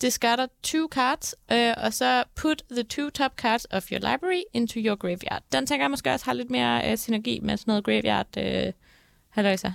[0.00, 4.74] discarder two cards, øh, og så put the two top cards of your library into
[4.76, 5.42] your graveyard.
[5.52, 8.72] Den tænker jeg måske også har lidt mere øh, synergi med sådan noget graveyard øh,
[9.28, 9.72] halløjser.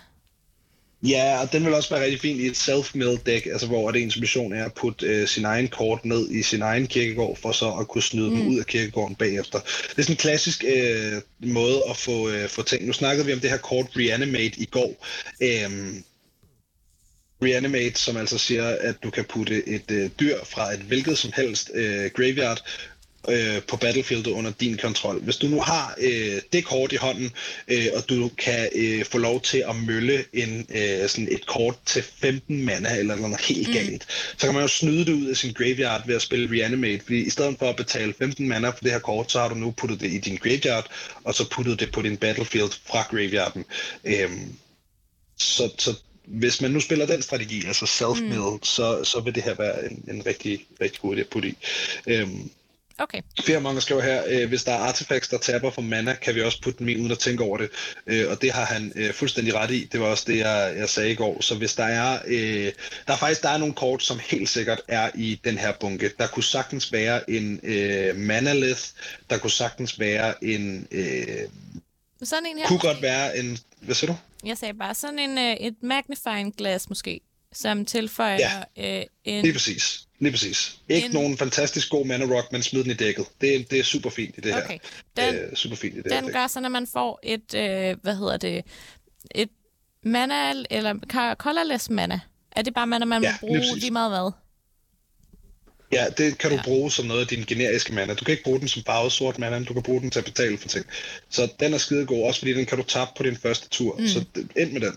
[1.07, 4.01] Ja, og den vil også være rigtig fin i et self-mill deck, altså hvor det
[4.01, 7.51] ens mission er at putte øh, sin egen kort ned i sin egen kirkegård, for
[7.51, 8.35] så at kunne snyde mm.
[8.35, 9.59] dem ud af kirkegården bagefter.
[9.59, 12.85] Det er sådan en klassisk øh, måde at få, øh, få ting.
[12.85, 15.05] Nu snakkede vi om det her kort Reanimate i går.
[15.41, 16.03] Øhm,
[17.43, 21.31] Reanimate, som altså siger, at du kan putte et øh, dyr fra et hvilket som
[21.35, 22.61] helst øh, graveyard
[23.29, 25.19] øh, på battlefieldet under din kontrol.
[25.21, 27.31] Hvis du nu har øh, det kort i hånden,
[27.67, 31.75] øh, og du kan øh, få lov til at mølle en, øh, sådan et kort
[31.85, 34.07] til 15 mana eller noget helt galt,
[34.37, 37.25] så kan man jo snyde det ud af sin graveyard ved at spille Reanimate, fordi
[37.25, 39.71] i stedet for at betale 15 mana for det her kort, så har du nu
[39.71, 40.87] puttet det i din graveyard,
[41.23, 43.65] og så puttet det på din battlefield fra graveyarden.
[44.03, 44.53] Øhm,
[45.37, 45.93] så, så
[46.27, 48.63] hvis man nu spiller den strategi, altså self-mill, mm.
[48.63, 51.55] så, så vil det her være en, en rigtig, rigtig god idé at putte i.
[52.07, 52.49] Øhm,
[52.99, 53.21] Okay.
[53.41, 56.61] Firmanger skriver her, øh, hvis der er artefacts, der taber for mana, kan vi også
[56.61, 57.69] putte dem i, uden at tænke over det.
[58.07, 59.89] Øh, og det har han øh, fuldstændig ret i.
[59.91, 61.41] Det var også det, jeg, jeg sagde i går.
[61.41, 62.19] Så hvis der er...
[62.27, 62.71] Øh,
[63.07, 66.11] der er faktisk der er nogle kort, som helt sikkert er i den her bunke.
[66.19, 68.81] Der kunne sagtens være en øh, Manalith.
[69.29, 70.87] Der kunne sagtens være en...
[70.91, 71.27] Øh,
[72.23, 72.67] Sådan en her.
[72.67, 73.57] kunne godt være en...
[73.81, 74.17] Hvad siger du?
[74.47, 77.21] Jeg sagde bare sådan en, øh, et magnifying glass måske,
[77.53, 79.41] som tilføjer øh, en...
[79.43, 80.06] Lige præcis.
[80.19, 80.77] Lige præcis.
[80.89, 81.13] Ikke En- en...
[81.13, 83.25] nogen fantastisk god mana rock, men smid den i dækket.
[83.41, 84.63] Det er, det er super fint i det her.
[84.63, 84.77] Okay.
[85.17, 86.33] Den, øh, super fint i det her den dæk.
[86.33, 88.63] gør sådan, at man får et, øh, hvad hedder det,
[89.35, 89.49] et
[90.03, 90.93] mana, eller
[91.39, 92.19] colorless mana.
[92.51, 94.31] Er det bare mana, man Ja, må bruge lige, lige meget hvad?
[95.91, 96.61] Ja, det kan du Ja.
[96.63, 98.13] bruge som noget af din generiske mana.
[98.13, 100.25] Du kan ikke bruge den som farvet sort mana, du kan bruge den til at
[100.25, 100.85] betale for ting.
[101.29, 103.95] Så den er skide god, også fordi den kan du tabe på din første tur.
[103.99, 104.07] Mm.
[104.07, 104.25] Så
[104.57, 104.95] ind med den.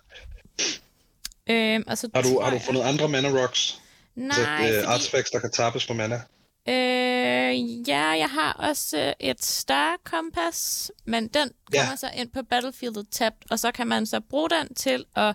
[1.50, 3.78] Øhm, og så Har du, har du fundet andre mana rocks?
[4.16, 6.20] Nej, så, øh, fordi, artifacts, der kan tabes for mana?
[6.68, 11.78] øh, ja, jeg har også øh, et Star Compass, men den Ja.
[11.80, 15.34] kommer så ind på Battlefieldet tabt, og så kan man så bruge den til at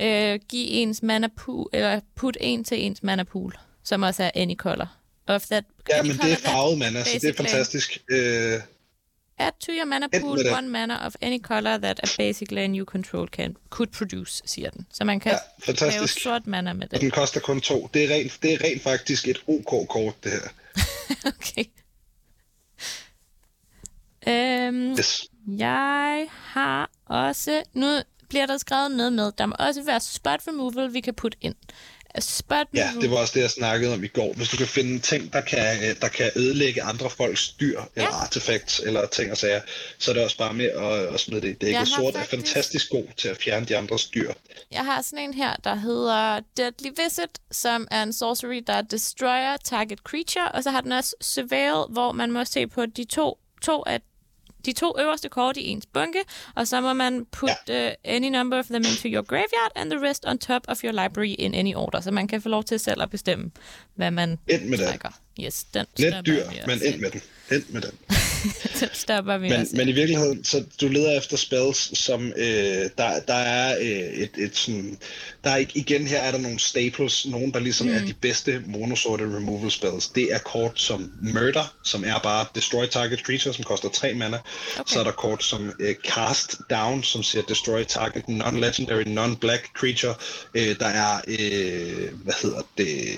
[0.00, 4.30] øh, give ens mana pool, eller putte en til ens mana pool, som også er
[4.34, 4.96] any color.
[5.26, 7.98] Of that, Ja, men det er farvet mana, så det er fantastisk.
[8.10, 8.60] Øh,
[9.38, 10.52] Add to your mana pool det.
[10.56, 14.70] one mana of any color that a basically a new control can could produce, siger
[14.70, 14.86] den.
[14.92, 16.22] Så man kan Ja, lave fantastisk.
[16.22, 17.00] sort mana med og det.
[17.00, 17.90] den koster kun to.
[17.94, 20.48] Det er rent, det er rent faktisk et OK-kort, det her.
[21.36, 21.64] Okay.
[24.28, 25.24] Øhm, Yes.
[25.46, 27.62] jeg har også...
[27.74, 27.86] Nu
[28.28, 31.54] bliver der skrevet noget med, der må også være spot removal, vi kan putte ind.
[32.20, 33.02] Spot Ja, removal.
[33.02, 34.32] det var også det, jeg snakkede om i går.
[34.32, 38.08] Hvis du kan finde ting, der kan, øh, der kan ødelægge andre folks dyr, eller
[38.10, 38.14] Ja.
[38.22, 39.60] artefacts, eller ting og sager,
[39.98, 41.88] så er det også bare med at, at smide det i dækket.
[41.88, 44.32] Sort er faktisk- fantastisk god til at fjerne de andres dyr.
[44.70, 49.56] Jeg har sådan en her, der hedder Deadly Visit, som er en sorcery, der destroyer
[49.64, 53.38] target creature, og så har den også Surveil, hvor man må se på de to,
[53.62, 54.00] to af
[54.66, 56.18] de to øverste kort i ens bunke,
[56.54, 57.86] og så må man put ja.
[57.86, 60.92] uh, any number of them into your graveyard, and the rest on top of your
[60.92, 63.50] library in any order, så man kan få lov til selv at bestemme,
[63.94, 64.86] hvad man Ind med den.
[64.86, 65.10] trækker.
[65.40, 67.20] Yes, den Lidt dyr, men ind med den.
[67.52, 67.98] Ind med den.
[68.80, 69.76] så stopper vi Men, også.
[69.76, 74.30] men i virkeligheden, så du leder efter spells, som øh, der, der er øh, et,
[74.38, 74.98] et sådan,
[75.44, 77.94] der er igen her er der nogle staples, nogle der ligesom mm.
[77.94, 80.08] er de bedste monosorte removal spells.
[80.08, 84.38] Det er kort som Murder, som er bare destroy target creature, som koster 3 mana.
[84.78, 84.82] Okay.
[84.86, 90.14] Så er der kort som øh, Cast Down, som siger destroy target non-legendary, non-black creature.
[90.54, 93.16] Øh, der er, øh, hvad hedder det,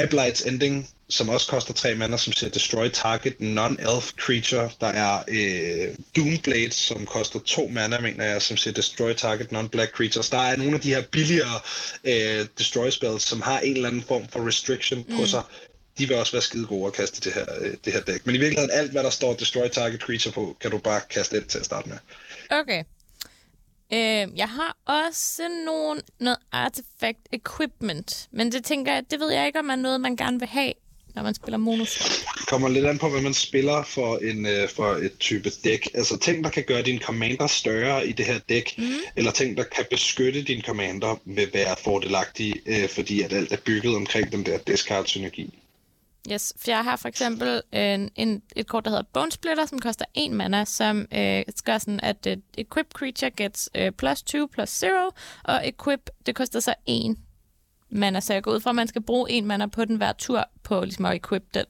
[0.00, 4.70] Eyeblights Ending, som også koster 3 mana, som siger Destroy Target Non-Elf Creature.
[4.80, 9.90] Der er øh, Doomblade, som koster 2 mana, mener jeg, som siger Destroy Target Non-Black
[9.90, 10.30] Creatures.
[10.30, 11.60] Der er nogle af de her billigere
[12.04, 15.16] øh, Destroy spells, som har en eller anden form for restriction mm.
[15.16, 15.42] på sig.
[15.98, 18.26] De vil også være skide gode at kaste det her, øh, det her dæk.
[18.26, 21.36] Men i virkeligheden, alt hvad der står Destroy Target Creature på, kan du bare kaste
[21.36, 21.98] ind til at starte med.
[22.50, 22.84] Okay.
[23.92, 29.46] Øh, jeg har også nogle, noget artifact equipment, men det tænker jeg, det ved jeg
[29.46, 30.72] ikke, om er noget, man gerne vil have,
[31.14, 31.58] når man spiller.
[32.38, 35.88] Det kommer lidt an på, hvad man spiller for, en, øh, for et type dæk.
[35.94, 38.84] Altså ting, der kan gøre din commander større i det her dæk, mm.
[39.16, 43.56] eller ting, der kan beskytte din commander, vil være fordelagtige, øh, fordi at alt er
[43.64, 45.58] bygget omkring den der discard-synergi.
[46.30, 49.78] Yes, for jeg har for eksempel en, en, et kort, der hedder Bone Splitter, som
[49.78, 54.46] koster 1 mana, som øh, gør sådan, at uh, equip creature gets øh, plus 2
[54.52, 54.92] plus 0,
[55.44, 57.16] og equip, det koster så 1
[57.92, 60.12] mana, så jeg går ud fra, at man skal bruge 1 mana på den hver
[60.12, 61.64] tur, på ligesom at equip den.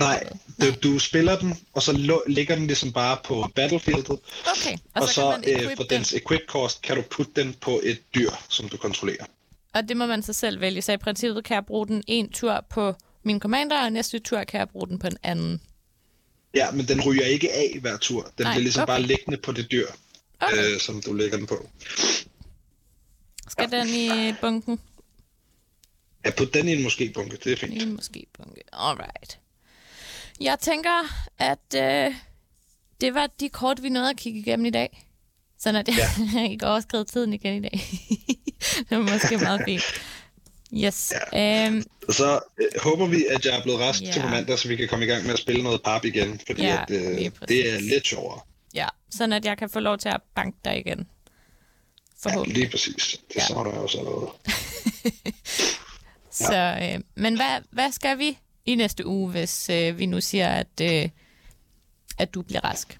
[0.00, 0.28] Nej,
[0.60, 5.02] du, du spiller den, og så lo- ligger den ligesom bare på battlefieldet, Okay, og,
[5.02, 5.90] og så, så, kan man øh, equip for den.
[5.98, 9.24] dens equip cost kan du putte den på et dyr, som du kontrollerer.
[9.74, 10.82] Og det må man så selv vælge.
[10.82, 14.44] Så i princippet kan jeg bruge den en tur på min commander, og næste tur
[14.44, 15.60] kan jeg bruge den på en anden.
[16.54, 18.22] Ja, men den ryger ikke af hver tur.
[18.38, 18.92] Den Nej, bliver ligesom okay.
[18.92, 19.86] bare liggende på det dyr,
[20.40, 20.74] Okay.
[20.74, 21.68] øh, som du lægger den på.
[23.48, 24.80] Skal den i bunken?
[26.24, 27.72] Ja, put den i en måske bunke, det er fint.
[27.74, 28.60] I en måske bunke.
[28.72, 29.38] Alright.
[30.40, 32.14] Jeg tænker, at øh,
[33.00, 35.08] det var de kort, vi nåede at kigge igennem i dag.
[35.58, 35.96] Sådan at jeg
[36.34, 36.50] ja.
[36.50, 37.80] ikke overskrevet tiden igen i dag.
[38.88, 39.82] det var måske meget fint.
[40.74, 41.12] Yes.
[41.32, 41.66] Ja.
[41.66, 44.12] Øhm, Så øh, håber vi, at jeg er blevet rask Ja.
[44.12, 46.40] til på mandag, så vi kan komme i gang med at spille noget pap igen,
[46.46, 48.40] fordi Ja, at, øh, det er lidt sjovere.
[48.74, 50.98] ja, sådan at jeg kan få lov til at banke dig igen.
[50.98, 52.58] Ja, Forhåbentlig.
[52.58, 53.16] lige præcis.
[53.28, 53.40] Det Ja.
[53.40, 53.46] ja.
[53.46, 54.30] så der også allerede.
[56.32, 60.48] Så, øh, men hvad, hvad skal vi i næste uge, hvis øh, vi nu siger,
[60.48, 61.08] at, øh,
[62.18, 62.98] at du bliver rask?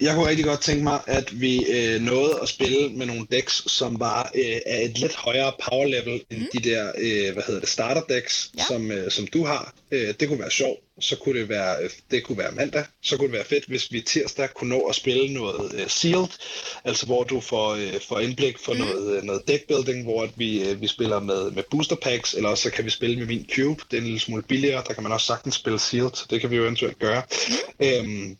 [0.00, 3.72] Jeg kunne rigtig godt tænke mig, at vi øh, nåede at spille med nogle decks,
[3.72, 6.46] som var øh, af et lidt højere power level end mm.
[6.52, 8.62] de der, øh, hvad hedder det, starter decks, Ja.
[8.62, 8.66] ja.
[8.68, 9.74] som, øh, som du har.
[9.90, 10.80] Øh, det kunne være sjovt.
[11.00, 12.84] Så kunne det være, øh, det kunne være mandag.
[13.02, 16.28] Så kunne det være fedt, hvis vi tirsdag kunne nå at spille noget øh, sealed,
[16.84, 18.78] altså hvor du får, øh, får indblik for mm.
[18.78, 22.62] noget, noget deckbuilding, hvor at vi, øh, vi spiller med, med booster packs, eller også
[22.62, 23.82] så kan vi spille med min cube.
[23.90, 24.84] Det er en lille smule billigere.
[24.88, 27.22] Der kan man også sagtens spille sealed, så det kan vi jo eventuelt gøre.
[27.80, 27.86] Mm.
[27.86, 28.38] Øhm,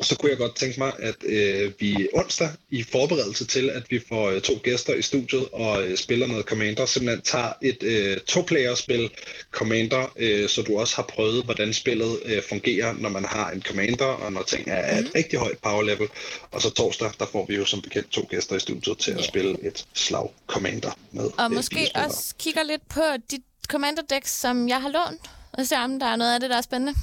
[0.00, 4.00] så kunne jeg godt tænke mig, at øh, vi onsdag i forberedelse til, at vi
[4.08, 8.16] får øh, to gæster i studiet og øh, spiller noget Commander, simpelthen tager et øh,
[8.20, 9.10] to-player-spil
[9.50, 13.62] Commander, øh, så du også har prøvet, hvordan spillet øh, fungerer, når man har en
[13.62, 16.08] Commander, og når ting er af et rigtig højt power level.
[16.50, 19.24] Og så torsdag, der får vi jo som bekendt to gæster i studiet til at
[19.24, 24.32] spille et slag Commander med Og øh, måske også kigger lidt på de commander decks,
[24.40, 25.20] som jeg har lånt,
[25.52, 26.94] og se om der er noget af det, der er spændende,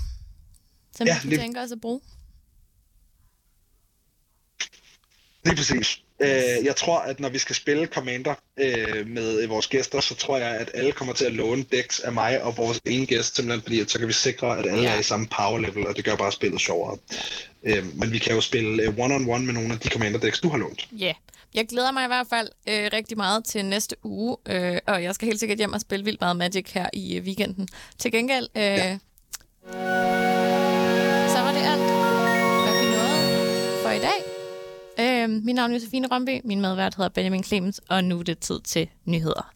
[0.98, 2.02] som Ja, vi kunne lige- tænke os at bruge.
[5.46, 6.00] Lige præcis.
[6.20, 10.16] Øh, jeg tror, at når vi skal spille Commander øh, med øh, vores gæster, så
[10.16, 13.36] tror jeg, at alle kommer til at låne decks af mig og vores ene gæst,
[13.36, 14.96] simpelthen fordi, at så kan vi sikre, at alle Ja.
[14.96, 16.98] er i samme power level, og det gør bare spillet sjovere.
[17.64, 20.50] Øh, men vi kan jo spille øh, one-on-one med nogle af de Commander decks, du
[20.50, 20.88] har lånt.
[20.92, 21.16] Ja, yeah.
[21.54, 25.16] jeg glæder mig i hvert fald øh, rigtig meget til næste uge, øh, og jeg
[25.16, 27.68] skal helt sikkert hjem og spille vildt meget Magic her i øh, weekenden.
[28.00, 28.98] Til gengæld, øh, ja.
[35.26, 38.40] Øh, mit navn er Josefine Romby, min medvært hedder Benjamin Clemens, og nu er det
[38.40, 39.52] tid til nyheder.